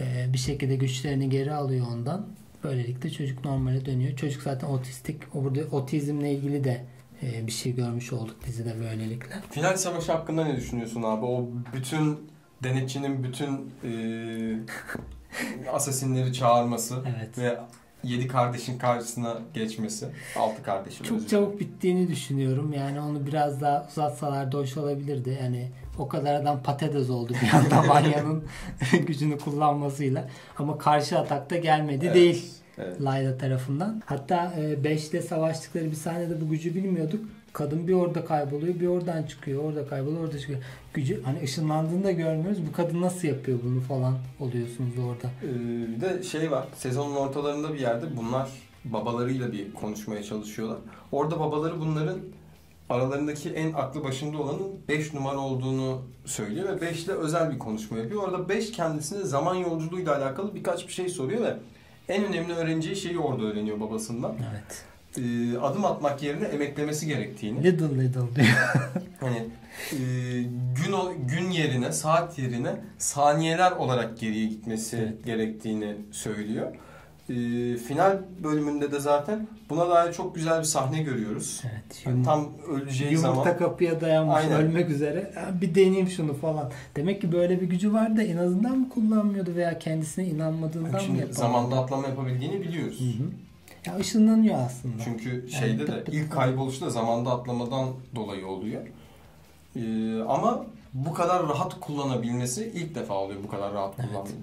Ee, 0.00 0.26
bir 0.32 0.38
şekilde 0.38 0.76
güçlerini 0.76 1.30
geri 1.30 1.52
alıyor 1.52 1.86
ondan. 1.92 2.26
Böylelikle 2.64 3.10
çocuk 3.10 3.44
normale 3.44 3.84
dönüyor. 3.84 4.16
Çocuk 4.16 4.42
zaten 4.42 4.68
otistik. 4.68 5.34
Burada 5.34 5.60
otizmle 5.76 6.32
ilgili 6.32 6.64
de 6.64 6.80
e, 7.22 7.46
bir 7.46 7.52
şey 7.52 7.74
görmüş 7.74 8.12
olduk 8.12 8.36
dizide 8.46 8.74
böylelikle. 8.80 9.34
Final 9.50 9.76
savaşı 9.76 10.12
hakkında 10.12 10.44
ne 10.44 10.56
düşünüyorsun 10.56 11.02
abi? 11.02 11.24
O 11.24 11.48
bütün 11.74 12.18
denetçinin 12.62 13.24
bütün 13.24 13.72
e, 13.84 13.90
asasinleri 15.72 16.32
çağırması 16.32 16.94
Evet. 17.16 17.38
ve 17.38 17.58
yedi 18.04 18.28
kardeşin 18.28 18.78
karşısına 18.78 19.38
geçmesi. 19.54 20.08
Altı 20.36 20.62
kardeşin 20.62 21.04
özür 21.04 21.18
Çok 21.18 21.28
çabuk 21.28 21.60
bittiğini 21.60 22.08
düşünüyorum. 22.08 22.72
Yani 22.72 23.00
onu 23.00 23.26
biraz 23.26 23.60
daha 23.60 23.86
uzatsalar 23.90 24.52
da 24.52 24.58
hoş 24.58 24.76
olabilirdi. 24.76 25.38
Yani 25.42 25.68
o 25.98 26.08
kadar 26.08 26.34
adam 26.34 26.62
patates 26.62 27.10
oldu 27.10 27.32
bir 27.42 27.56
anda 27.56 27.88
Vanya'nın 27.94 28.44
gücünü 29.06 29.38
kullanmasıyla. 29.38 30.28
Ama 30.58 30.78
karşı 30.78 31.18
atakta 31.18 31.56
gelmedi 31.56 32.04
Evet. 32.06 32.14
değil 32.14 32.52
Evet. 32.84 33.02
Layla 33.02 33.38
tarafından. 33.38 34.02
Hatta 34.06 34.54
5'te 34.84 35.22
savaştıkları 35.22 35.84
bir 35.84 35.96
sahnede 35.96 36.40
bu 36.40 36.48
gücü 36.48 36.74
bilmiyorduk. 36.74 37.20
Kadın 37.52 37.88
bir 37.88 37.92
orada 37.92 38.24
kayboluyor, 38.24 38.80
bir 38.80 38.86
oradan 38.86 39.22
çıkıyor, 39.22 39.64
orada 39.64 39.86
kayboluyor, 39.86 40.24
orada 40.24 40.38
çıkıyor. 40.38 40.58
Gücü 40.94 41.22
hani 41.22 41.42
ışınlandığını 41.42 42.04
da 42.04 42.12
görmüyoruz. 42.12 42.66
Bu 42.68 42.72
kadın 42.72 43.00
nasıl 43.00 43.28
yapıyor 43.28 43.58
bunu 43.64 43.80
falan 43.80 44.14
oluyorsunuz 44.40 44.98
orada. 44.98 45.30
Ee, 45.42 45.96
bir 45.96 46.00
de 46.00 46.22
şey 46.22 46.50
var. 46.50 46.68
Sezonun 46.74 47.16
ortalarında 47.16 47.74
bir 47.74 47.78
yerde 47.78 48.16
bunlar 48.16 48.48
babalarıyla 48.84 49.52
bir 49.52 49.74
konuşmaya 49.74 50.22
çalışıyorlar. 50.22 50.78
Orada 51.12 51.40
babaları 51.40 51.80
bunların 51.80 52.18
aralarındaki 52.90 53.50
en 53.50 53.72
aklı 53.72 54.04
başında 54.04 54.38
olanın 54.38 54.68
5 54.88 55.14
numara 55.14 55.38
olduğunu 55.38 56.02
söylüyor 56.24 56.68
ve 56.68 56.80
5 56.80 57.04
ile 57.04 57.12
özel 57.12 57.50
bir 57.52 57.58
konuşma 57.58 57.98
yapıyor. 57.98 58.22
Orada 58.22 58.48
5 58.48 58.72
kendisine 58.72 59.24
zaman 59.24 59.54
yolculuğuyla 59.54 60.16
alakalı 60.16 60.54
birkaç 60.54 60.88
bir 60.88 60.92
şey 60.92 61.08
soruyor 61.08 61.40
ve 61.40 61.56
en 62.08 62.24
önemli 62.24 62.52
öğreneceği 62.52 62.96
şeyi 62.96 63.18
orada 63.18 63.42
öğreniyor 63.44 63.80
babasından. 63.80 64.34
Evet. 64.50 64.84
Ee, 65.18 65.58
adım 65.58 65.84
atmak 65.84 66.22
yerine 66.22 66.44
emeklemesi 66.46 67.06
gerektiğini. 67.06 67.64
Little 67.64 68.04
little 68.04 68.34
diyor. 68.36 68.48
Hani 69.20 69.36
e, 69.92 69.98
gün 70.84 70.92
o, 70.92 71.12
gün 71.28 71.50
yerine, 71.50 71.92
saat 71.92 72.38
yerine 72.38 72.76
saniyeler 72.98 73.72
olarak 73.72 74.18
geriye 74.18 74.46
gitmesi 74.46 74.96
Evet. 74.96 75.24
gerektiğini 75.24 75.96
söylüyor. 76.12 76.72
E, 77.28 77.34
final 77.76 78.18
bölümünde 78.44 78.92
de 78.92 79.00
zaten 79.00 79.46
buna 79.70 79.88
dair 79.88 80.12
çok 80.12 80.34
güzel 80.34 80.58
bir 80.58 80.64
sahne 80.64 81.02
görüyoruz. 81.02 81.62
Evet. 81.64 82.02
Yani 82.06 82.16
yum- 82.16 82.24
tam 82.24 82.48
öleceği 82.68 83.12
Yumurta 83.12 83.32
zaman 83.42 83.58
kapıya 83.58 84.00
dayanmış 84.00 84.36
Aynen. 84.36 84.62
ölmek 84.62 84.90
üzere. 84.90 85.32
Bir 85.60 85.74
deneyeyim 85.74 86.08
şunu 86.08 86.34
falan. 86.34 86.70
Demek 86.96 87.20
ki 87.20 87.32
böyle 87.32 87.60
bir 87.60 87.66
gücü 87.66 87.92
var 87.92 88.16
da 88.16 88.22
en 88.22 88.36
azından 88.36 88.78
mı 88.78 88.88
kullanmıyordu 88.88 89.54
veya 89.54 89.78
kendisine 89.78 90.26
inanmadığından 90.26 90.92
mı 90.92 91.00
şimdi 91.00 91.18
yapamadı? 91.18 91.38
zamanda 91.38 91.78
atlama 91.78 92.08
yapabildiğini 92.08 92.60
biliyoruz. 92.60 93.00
Hı 93.00 93.04
hı. 93.24 93.28
Ya 93.86 93.96
ışınlanıyor 93.96 94.58
aslında. 94.66 94.94
Çünkü 95.04 95.48
şeyde 95.50 95.86
tıp 95.86 95.94
de 95.96 96.04
tıp 96.04 96.14
ilk 96.14 96.22
tıp. 96.22 96.32
kayboluşu 96.32 96.86
da 96.86 96.90
zamanda 96.90 97.30
atlamadan 97.30 97.88
dolayı 98.14 98.46
oluyor. 98.46 98.82
E, 99.76 99.82
ama 100.28 100.66
bu 100.94 101.14
kadar 101.14 101.42
rahat 101.48 101.80
kullanabilmesi 101.80 102.72
ilk 102.74 102.94
defa 102.94 103.14
oluyor 103.14 103.40
bu 103.44 103.48
kadar 103.48 103.72
rahat 103.72 103.94
Evet. 103.98 104.08
kullanmayı. 104.08 104.34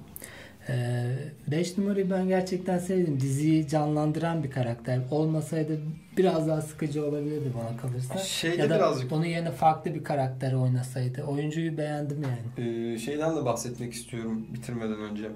5 1.52 1.78
numarayı 1.78 2.10
ben 2.10 2.28
gerçekten 2.28 2.80
sevdim. 2.80 3.20
Diziyi 3.20 3.68
canlandıran 3.68 4.44
bir 4.44 4.52
karakter. 4.52 5.00
Olmasaydı 5.12 5.80
biraz 6.18 6.48
daha 6.48 6.62
sıkıcı 6.62 7.06
olabilirdi 7.06 7.52
bana 7.60 7.78
kalırsa. 7.78 8.18
Şeyde 8.18 8.62
ya 8.62 8.70
da 8.70 8.76
birazcık 8.76 9.12
onun 9.12 9.26
yerine 9.26 9.52
farklı 9.52 9.96
bir 9.96 10.04
karakter 10.04 10.54
oynasaydı. 10.54 11.24
Oyuncuyu 11.24 11.78
beğendim 11.78 12.24
yani. 12.24 12.70
Ee, 12.94 12.98
şeyden 13.00 13.36
de 13.36 13.46
bahsetmek 13.46 13.94
istiyorum 13.94 14.48
bitirmeden 14.54 15.02
önce. 15.02 15.30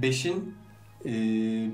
5'in 0.00 0.54
e, 1.04 1.10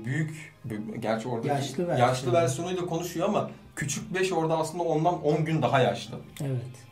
büyük, 0.05 0.53
gerçi 0.99 1.27
orada 1.27 1.47
Yaşlı 1.47 1.87
versiyonu. 1.87 2.09
yaşlı 2.09 2.33
versiyonuyla 2.33 2.85
konuşuyor 2.85 3.29
ama 3.29 3.51
küçük 3.75 4.13
5 4.13 4.31
orada 4.31 4.57
aslında 4.57 4.83
ondan 4.83 5.23
10 5.23 5.45
gün 5.45 5.61
daha 5.61 5.79
yaşlı. 5.79 6.15
Evet. 6.41 6.90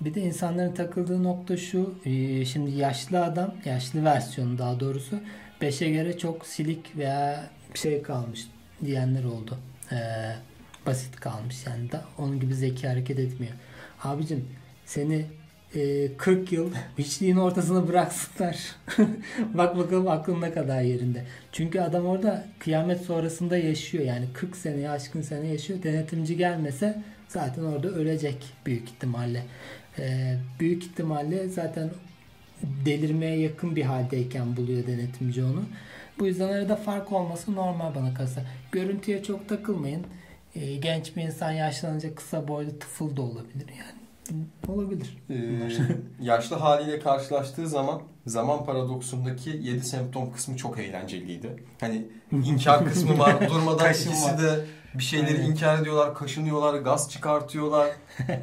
Bir 0.00 0.14
de 0.14 0.20
insanların 0.20 0.74
takıldığı 0.74 1.22
nokta 1.22 1.56
şu. 1.56 1.94
e, 2.04 2.44
Şimdi 2.44 2.70
yaşlı 2.70 3.24
adam, 3.24 3.54
yaşlı 3.64 4.04
versiyonu 4.04 4.58
daha 4.58 4.80
doğrusu 4.80 5.20
5'e 5.60 5.90
göre 5.90 6.18
çok 6.18 6.46
silik 6.46 6.96
veya 6.96 7.50
şey 7.74 8.02
kalmış 8.02 8.46
diyenler 8.84 9.24
oldu. 9.24 9.58
Ee, 9.92 9.96
basit 10.86 11.16
kalmış 11.16 11.66
yani 11.66 11.92
da 11.92 12.04
onun 12.18 12.40
gibi 12.40 12.54
zeki 12.54 12.88
hareket 12.88 13.18
etmiyor. 13.18 13.52
Abicim 14.02 14.48
seni 14.86 15.26
e, 15.74 16.16
40 16.16 16.52
yıl 16.52 16.72
hiçliğin 16.98 17.36
ortasına 17.36 17.88
bıraksınlar. 17.88 18.76
Bak 19.54 19.76
bakalım 19.76 20.08
aklın 20.08 20.40
ne 20.40 20.52
kadar 20.52 20.82
yerinde. 20.82 21.24
Çünkü 21.52 21.80
adam 21.80 22.06
orada 22.06 22.46
kıyamet 22.58 23.00
sonrasında 23.00 23.56
yaşıyor. 23.56 24.04
Yani 24.04 24.26
40 24.34 24.56
seneye 24.56 24.90
aşkın 24.90 25.22
sene 25.22 25.46
yaşıyor. 25.46 25.82
Denetimci 25.82 26.36
gelmese 26.36 27.02
zaten 27.28 27.62
orada 27.62 27.88
ölecek 27.88 28.44
büyük 28.66 28.88
ihtimalle. 28.88 29.42
Ee, 29.98 30.36
büyük 30.60 30.84
ihtimalle 30.84 31.48
zaten 31.48 31.90
delirmeye 32.84 33.38
yakın 33.38 33.76
bir 33.76 33.82
haldeyken 33.82 34.56
buluyor 34.56 34.86
denetimci 34.86 35.44
onu. 35.44 35.62
Bu 36.18 36.26
yüzden 36.26 36.48
arada 36.48 36.76
fark 36.76 37.12
olması 37.12 37.54
normal 37.54 37.94
bana 37.94 38.14
kalırsa. 38.14 38.42
Görüntüye 38.72 39.22
çok 39.22 39.48
takılmayın. 39.48 40.06
Ee, 40.54 40.76
genç 40.76 41.16
bir 41.16 41.22
insan 41.22 41.50
yaşlanınca 41.52 42.14
kısa 42.14 42.48
boylu 42.48 42.78
tıfıl 42.78 43.16
da 43.16 43.22
olabilir 43.22 43.68
yani. 43.78 44.04
Olabilir. 44.68 45.16
Ee, 45.30 45.34
yaşlı 46.20 46.56
haliyle 46.56 47.00
karşılaştığı 47.00 47.68
zaman 47.68 48.02
zaman 48.26 48.64
paradoksundaki 48.64 49.50
7 49.50 49.80
semptom 49.80 50.32
kısmı 50.32 50.56
çok 50.56 50.78
eğlenceliydi. 50.78 51.62
Hani 51.80 52.06
inkar 52.32 52.84
kısmı 52.84 53.18
var. 53.18 53.48
Durmadan 53.50 53.90
ikisi 53.90 54.24
var. 54.24 54.42
de 54.42 54.64
bir 54.94 55.02
şeyleri 55.02 55.36
Aynen. 55.38 55.50
inkar 55.50 55.78
ediyorlar, 55.82 56.14
kaşınıyorlar, 56.14 56.80
gaz 56.80 57.10
çıkartıyorlar. 57.10 57.88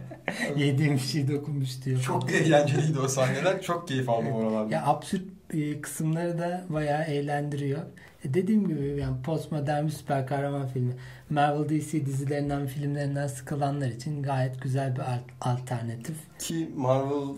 Yediğim 0.58 0.94
bir 0.94 1.00
şey 1.00 1.32
dokunmuş 1.32 1.86
diyor. 1.86 2.02
Çok 2.02 2.32
eğlenceliydi 2.32 3.00
o 3.00 3.08
sahneler. 3.08 3.62
Çok 3.62 3.88
keyif 3.88 4.10
aldım 4.10 4.32
oralarda. 4.32 4.76
Ya 4.76 4.86
absürt 4.86 5.24
e, 5.54 5.82
kısımları 5.82 6.40
da 6.40 6.66
bayağı 6.70 7.04
eğlendiriyor. 7.04 7.82
E, 8.26 8.34
dediğim 8.34 8.68
gibi 8.68 9.00
yani 9.02 9.22
postmodern 9.24 9.86
bir 9.86 9.92
süper 9.92 10.28
kahraman 10.28 10.68
filmi. 10.68 10.94
Marvel 11.30 11.70
DC 11.70 12.06
dizilerinden, 12.06 12.68
filmlerinden 12.68 13.28
sıkılanlar 13.28 13.88
için 13.88 14.24
gayet 14.24 14.62
güzel 14.62 14.96
bir 14.96 15.00
al- 15.02 15.52
alternatif. 15.52 16.16
Ki 16.40 16.70
Marvel 16.76 17.36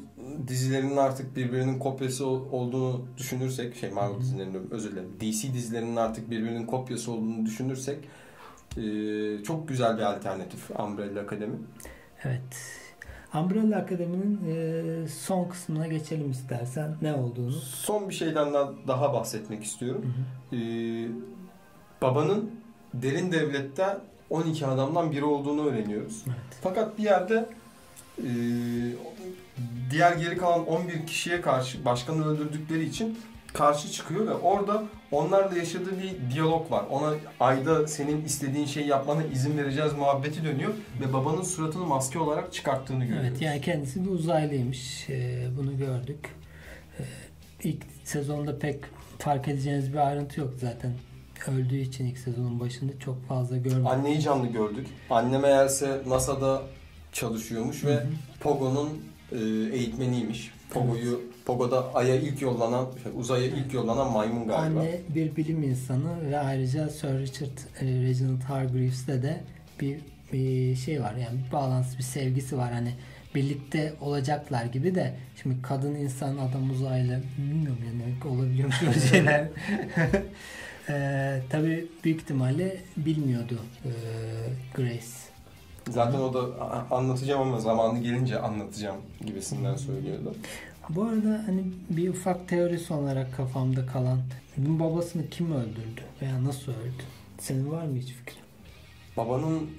dizilerinin 0.48 0.98
artık 0.98 1.36
birbirinin 1.36 1.80
kopyası 1.80 2.28
ol- 2.28 2.52
olduğunu 2.52 3.06
düşünürsek, 3.18 3.76
şey 3.76 3.92
Marvel 3.92 4.20
dizilerinin 4.22 4.68
özür 4.72 4.92
dilerim, 4.92 5.10
DC 5.20 5.54
dizilerinin 5.54 5.96
artık 5.96 6.32
birbirinin 6.32 6.66
kopyası 6.66 7.12
olduğunu 7.12 7.46
düşünürsek 7.46 7.98
eee, 8.78 9.44
çok 9.44 9.68
güzel 9.68 9.98
bir 9.98 10.02
alternatif 10.04 10.72
Umbrella 10.80 11.20
Academy. 11.20 11.56
Evet. 12.24 12.80
Umbrella 13.36 13.78
Akademi'nin 13.78 14.40
e, 14.56 15.08
son 15.08 15.50
kısmına 15.50 15.88
geçelim 15.88 16.32
istersen. 16.32 16.96
Ne 17.02 17.14
olduğunu. 17.14 17.52
Son 17.52 18.10
bir 18.10 18.14
şeyden 18.14 18.54
daha- 18.88 19.14
bahsetmek 19.14 19.64
istiyorum. 19.64 20.14
Eee, 20.52 21.08
babanın 22.02 22.52
derin 22.94 23.32
devlette 23.32 23.98
12 24.30 24.66
adamdan 24.68 25.12
biri 25.12 25.26
olduğunu 25.26 25.66
öğreniyoruz. 25.66 26.24
Evet. 26.28 26.60
Fakat 26.62 26.98
bir 26.98 27.04
yerde 27.04 27.50
eee, 28.24 28.26
diğer 29.92 30.12
geri 30.16 30.38
kalan 30.38 30.68
11 30.68 31.06
kişiye 31.08 31.42
karşı 31.42 31.86
başkanı 31.86 32.26
öldürdükleri 32.28 32.86
için 32.86 33.18
karşı 33.54 33.92
çıkıyor 33.92 34.28
ve 34.28 34.34
orada 34.34 34.84
onlarla 35.12 35.58
yaşadığı 35.58 36.02
bir 36.02 36.34
diyalog 36.34 36.72
var. 36.72 36.86
Ona 36.90 37.14
ayda 37.40 37.88
senin 37.88 38.26
istediğin 38.26 38.66
şeyi 38.66 38.88
yapmana 38.88 39.24
izin 39.24 39.58
vereceğiz 39.58 39.94
muhabbeti 39.94 40.44
dönüyor 40.44 40.74
ve 41.02 41.14
babanın 41.14 41.44
suratını 41.44 41.86
maske 41.86 42.20
olarak 42.20 42.54
çıkarttığını 42.54 43.06
görüyoruz. 43.06 43.28
Evet 43.30 43.42
yani 43.42 43.62
kendisi 43.62 44.06
bir 44.06 44.10
uzaylıymış. 44.10 45.10
E, 45.10 45.48
bunu 45.58 45.78
gördük. 45.78 46.36
E, 47.00 47.04
ilk 47.64 47.84
sezonda 48.04 48.60
pek 48.60 48.80
fark 49.20 49.48
edeceğiniz 49.48 49.94
bir 49.94 50.08
ayrıntı 50.08 50.40
yok 50.40 50.54
zaten. 50.62 50.92
Öldüğü 51.48 51.78
için 51.78 52.06
ilk 52.06 52.18
sezonun 52.18 52.60
başında 52.60 53.00
çok 53.00 53.28
fazla 53.28 53.58
görmedik. 53.58 53.88
Anneyi 53.88 54.22
canlı 54.22 54.48
gördük. 54.48 54.88
Anne 55.10 55.38
meğerse 55.38 56.02
NASA'da 56.08 56.62
çalışıyormuş 57.12 57.86
ve. 57.86 58.04
Pogo'nun 58.40 58.90
e, 59.32 59.38
eğitmeniymiş. 59.78 60.53
Pogo'yu 60.74 61.22
Pogo'da 61.46 61.96
Ay'a 61.96 62.16
ilk 62.16 62.42
yollanan, 62.42 62.88
şey, 63.04 63.12
uzaya 63.16 63.46
ilk 63.46 63.74
yollanan 63.74 64.12
maymun 64.12 64.48
galiba. 64.48 64.80
Anne 64.80 65.00
bir 65.16 65.36
bilim 65.36 65.64
insanı 65.64 66.32
ve 66.32 66.40
ayrıca 66.40 66.90
Sir 66.90 67.20
Richard 67.20 67.58
e, 67.82 67.86
Reginald 67.86 68.42
Hargreaves'le 68.42 69.08
de 69.08 69.42
bir 69.82 69.98
bir 70.34 70.76
şey 70.76 71.02
var 71.02 71.16
yani 71.16 71.40
bir 71.48 71.52
bağlantısı 71.52 71.98
bir 71.98 72.04
sevgisi 72.04 72.58
var 72.58 72.74
hani 72.74 72.94
birlikte 73.36 73.94
olacaklar 74.02 74.66
gibi 74.66 74.96
de 74.96 75.14
şimdi 75.42 75.62
kadın 75.62 75.96
insan 75.96 76.38
adam 76.38 76.72
uzaylı 76.72 77.22
bilmiyorum 77.38 77.80
yani 77.86 78.34
olabiliyormuş 78.34 78.82
böyle 78.82 79.00
şeyler. 79.00 79.48
Ee, 80.90 81.42
tabii 81.50 81.88
büyük 82.04 82.22
ihtimalle 82.22 82.78
bilmiyordu 82.98 83.60
ee, 83.86 83.90
Grace. 84.76 85.33
Zaten 85.90 86.20
o 86.20 86.34
da 86.34 86.40
"A- 86.40 86.96
anlatacağım 86.98 87.42
ama 87.42 87.60
zamanı 87.60 88.00
gelince 88.00 88.40
anlatacağım 88.40 88.98
gibisinden 89.26 89.76
söylüyordu. 89.76 90.36
Bu 90.90 91.04
arada 91.04 91.44
hani 91.46 91.64
bir 91.90 92.10
ufak 92.10 92.48
teorisi 92.48 92.94
olarak 92.94 93.36
kafamda 93.38 93.86
kalan 93.86 94.20
bunun 94.58 94.80
babasını 94.80 95.30
kim 95.30 95.52
öldürdü 95.52 96.02
veya 96.22 96.44
nasıl 96.44 96.72
öldü? 96.72 97.04
Senin 97.40 97.72
var 97.72 97.84
mı 97.84 97.96
hiç 97.98 98.08
fikrin? 98.14 98.44
Babanın 99.18 99.70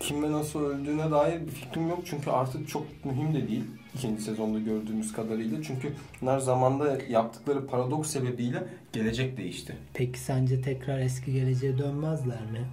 kim 0.00 0.22
ve 0.22 0.32
nasıl 0.32 0.60
öldüğüne 0.64 1.10
dair 1.10 1.40
bir 1.40 1.50
fikrim 1.50 1.88
yok 1.88 1.98
çünkü 2.04 2.30
artık 2.30 2.68
çok 2.68 3.04
mühim 3.04 3.34
de 3.34 3.48
değil 3.48 3.64
ikinci 3.94 4.22
sezonda 4.22 4.58
gördüğümüz 4.58 5.12
kadarıyla. 5.12 5.62
Çünkü 5.62 5.92
bunlar 6.22 6.38
zamanda 6.38 6.98
yaptıkları 7.08 7.66
paradoks 7.66 8.10
sebebiyle 8.10 8.62
gelecek 8.92 9.36
değişti. 9.36 9.76
Peki 9.94 10.18
sence 10.20 10.62
tekrar 10.62 10.98
eski 10.98 11.32
geleceğe 11.32 11.78
dönmezler 11.78 12.40
mi? 12.52 12.64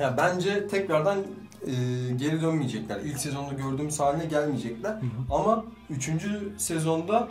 Ya 0.00 0.14
bence 0.16 0.68
tekrardan 0.68 1.18
e, 1.66 1.72
geri 2.16 2.42
dönmeyecekler. 2.42 3.00
İlk 3.00 3.18
sezonda 3.18 3.54
gördüğümüz 3.54 4.00
haline 4.00 4.24
gelmeyecekler. 4.24 4.96
Ama 5.30 5.64
3. 5.90 6.10
sezonda 6.56 7.28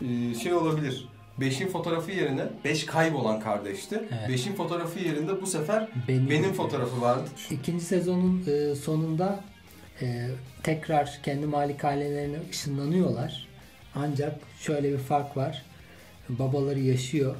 e, 0.00 0.34
şey 0.34 0.54
olabilir. 0.54 1.08
5'in 1.40 1.68
fotoğrafı 1.68 2.10
yerine 2.10 2.42
5 2.64 2.86
kaybolan 2.86 3.40
kardeşti. 3.40 4.04
Evet. 4.10 4.40
5'in 4.40 4.54
fotoğrafı 4.54 4.98
yerinde 4.98 5.42
bu 5.42 5.46
sefer 5.46 5.88
Benim, 6.08 6.30
benim 6.30 6.52
fotoğrafı 6.52 7.00
vardı. 7.00 7.28
İkinci 7.50 7.84
sezonun 7.84 8.44
e, 8.46 8.74
sonunda 8.74 9.40
e, 10.02 10.28
tekrar 10.62 11.20
kendi 11.22 11.46
malikanelerine 11.46 12.36
ışınlanıyorlar. 12.50 13.48
Ancak 13.94 14.40
şöyle 14.60 14.92
bir 14.92 14.98
fark 14.98 15.36
var. 15.36 15.62
Babaları 16.28 16.80
yaşıyor 16.80 17.34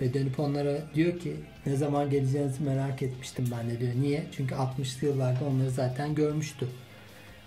ve 0.00 0.14
dönüp 0.14 0.40
onlara 0.40 0.94
diyor 0.94 1.18
ki 1.18 1.36
ne 1.66 1.76
zaman 1.76 2.10
geleceğinizi 2.10 2.62
merak 2.62 3.02
etmiştim 3.02 3.48
ben 3.58 3.70
de 3.70 3.80
diyor. 3.80 3.92
Niye? 4.00 4.22
Çünkü 4.36 4.54
60'lı 4.54 5.06
yıllarda 5.06 5.44
onları 5.44 5.70
zaten 5.70 6.14
görmüştü. 6.14 6.68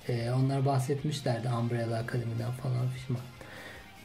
E, 0.07 0.31
onlar 0.31 0.65
bahsetmişlerdi 0.65 1.47
Umbrella 1.61 1.97
Akademi'den 1.97 2.51
falan 2.51 2.87
filan. 2.89 3.21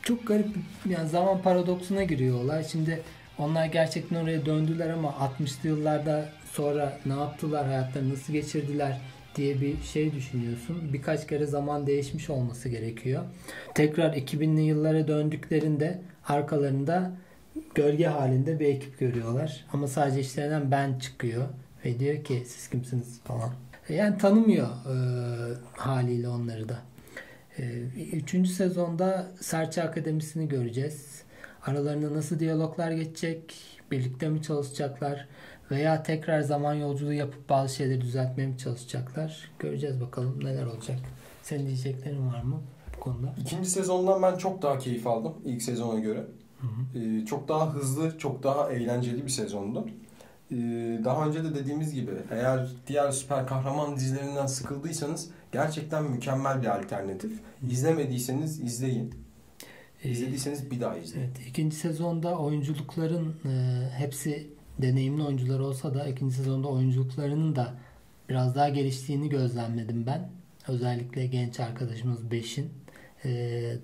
Çok 0.02 0.26
garip 0.26 0.48
yani 0.88 1.08
zaman 1.08 1.42
paradoksuna 1.42 2.04
giriyor 2.04 2.44
olay. 2.44 2.64
Şimdi 2.64 3.02
onlar 3.38 3.66
gerçekten 3.66 4.16
oraya 4.16 4.46
döndüler 4.46 4.90
ama 4.90 5.08
60'lı 5.08 5.68
yıllarda 5.68 6.28
sonra 6.52 6.98
ne 7.06 7.12
yaptılar, 7.12 7.66
hayatlarını 7.66 8.12
nasıl 8.12 8.32
geçirdiler 8.32 9.00
diye 9.36 9.60
bir 9.60 9.82
şey 9.82 10.14
düşünüyorsun. 10.14 10.92
Birkaç 10.92 11.26
kere 11.26 11.46
zaman 11.46 11.86
değişmiş 11.86 12.30
olması 12.30 12.68
gerekiyor. 12.68 13.22
Tekrar 13.74 14.12
2000'li 14.12 14.60
yıllara 14.60 15.08
döndüklerinde 15.08 16.00
arkalarında 16.28 17.12
gölge 17.74 18.06
halinde 18.06 18.60
bir 18.60 18.66
ekip 18.66 18.98
görüyorlar. 18.98 19.64
Ama 19.72 19.86
sadece 19.86 20.20
işlerinden 20.20 20.70
ben 20.70 20.98
çıkıyor 20.98 21.44
ve 21.84 21.98
diyor 21.98 22.24
ki 22.24 22.42
siz 22.46 22.68
kimsiniz 22.70 23.20
falan. 23.24 23.50
Yani 23.88 24.18
tanımıyor 24.18 24.66
e, 24.66 24.94
haliyle 25.76 26.28
onları 26.28 26.68
da. 26.68 26.78
E, 27.58 27.62
Üçüncü 28.12 28.50
sezonda 28.50 29.26
Serçe 29.40 29.82
Akademisi'ni 29.82 30.48
göreceğiz. 30.48 31.22
Aralarında 31.66 32.14
nasıl 32.14 32.38
diyaloglar 32.38 32.90
geçecek? 32.90 33.54
Birlikte 33.90 34.28
mi 34.28 34.42
çalışacaklar? 34.42 35.28
Veya 35.70 36.02
tekrar 36.02 36.40
zaman 36.40 36.74
yolculuğu 36.74 37.12
yapıp 37.12 37.48
bazı 37.48 37.74
şeyleri 37.74 38.00
düzeltmeye 38.00 38.48
mi 38.48 38.58
çalışacaklar? 38.58 39.50
Göreceğiz 39.58 40.00
bakalım 40.00 40.44
neler 40.44 40.66
olacak. 40.66 40.96
Senin 41.42 41.66
diyeceklerin 41.66 42.26
var 42.32 42.42
mı 42.42 42.60
bu 42.96 43.00
konuda? 43.00 43.34
İkinci 43.40 43.70
sezondan 43.70 44.22
ben 44.22 44.36
çok 44.36 44.62
daha 44.62 44.78
keyif 44.78 45.06
aldım 45.06 45.34
ilk 45.44 45.62
sezona 45.62 45.98
göre. 46.00 46.24
Ee, 46.94 47.26
çok 47.26 47.48
daha 47.48 47.74
hızlı, 47.74 48.18
çok 48.18 48.42
daha 48.42 48.72
eğlenceli 48.72 49.24
bir 49.24 49.30
sezondu. 49.30 49.88
Ee, 50.52 50.56
daha 51.04 51.26
önce 51.26 51.44
de 51.44 51.54
dediğimiz 51.54 51.94
gibi 51.94 52.10
eğer 52.30 52.68
diğer 52.86 53.10
süper 53.10 53.46
kahraman 53.46 53.96
dizilerinden 53.96 54.46
sıkıldıysanız 54.46 55.30
gerçekten 55.52 56.04
mükemmel 56.04 56.62
bir 56.62 56.78
alternatif. 56.78 57.40
İzlemediyseniz 57.70 58.60
izleyin. 58.60 59.14
Ee, 60.04 60.10
İzlediyseniz 60.10 60.70
bir 60.70 60.80
daha 60.80 60.96
izleyin. 60.96 61.26
Evet, 61.26 61.48
ikinci 61.48 61.76
sezonda 61.76 62.38
oyunculukların 62.38 63.34
e, 63.44 63.50
hepsi 63.96 64.46
deneyimli 64.82 65.22
oyuncular 65.22 65.60
olsa 65.60 65.94
da 65.94 66.06
ikinci 66.06 66.34
sezonda 66.34 66.68
oyunculuklarının 66.68 67.56
da 67.56 67.74
biraz 68.28 68.54
daha 68.54 68.68
geliştiğini 68.68 69.28
gözlemledim 69.28 70.06
ben. 70.06 70.30
Özellikle 70.68 71.26
genç 71.26 71.60
arkadaşımız 71.60 72.30
Beş'in 72.30 72.64
e, 72.64 72.70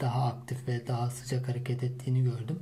daha 0.01 0.27
aktif 0.27 0.69
ve 0.69 0.87
daha 0.87 1.11
sıcak 1.11 1.49
hareket 1.49 1.83
ettiğini 1.83 2.25
gördüm. 2.25 2.59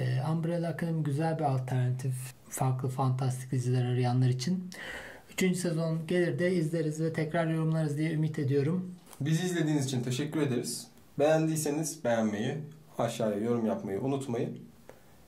E, 0.00 0.22
Umbrella 0.32 0.68
Academy 0.68 1.02
güzel 1.02 1.38
bir 1.38 1.44
alternatif. 1.44 2.14
Farklı 2.48 2.88
fantastik 2.88 3.50
diziler 3.50 3.84
arayanlar 3.84 4.28
için. 4.28 4.70
Üçüncü 5.32 5.58
sezon 5.58 6.06
gelir 6.06 6.38
de 6.38 6.54
izleriz 6.54 7.00
ve 7.00 7.12
tekrar 7.12 7.46
yorumlarız 7.46 7.98
diye 7.98 8.12
ümit 8.12 8.38
ediyorum. 8.38 8.94
Bizi 9.20 9.46
izlediğiniz 9.46 9.86
için 9.86 10.02
teşekkür 10.02 10.40
ederiz. 10.40 10.86
Beğendiyseniz 11.18 12.04
beğenmeyi, 12.04 12.56
aşağıya 12.98 13.38
yorum 13.38 13.66
yapmayı 13.66 14.00
unutmayın. 14.00 14.58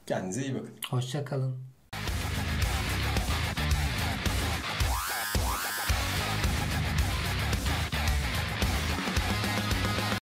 Kendinize 0.07 0.43
iyi 0.43 0.55
bakın. 0.55 0.71
Hoşça 0.91 1.25
kalın. 1.25 1.72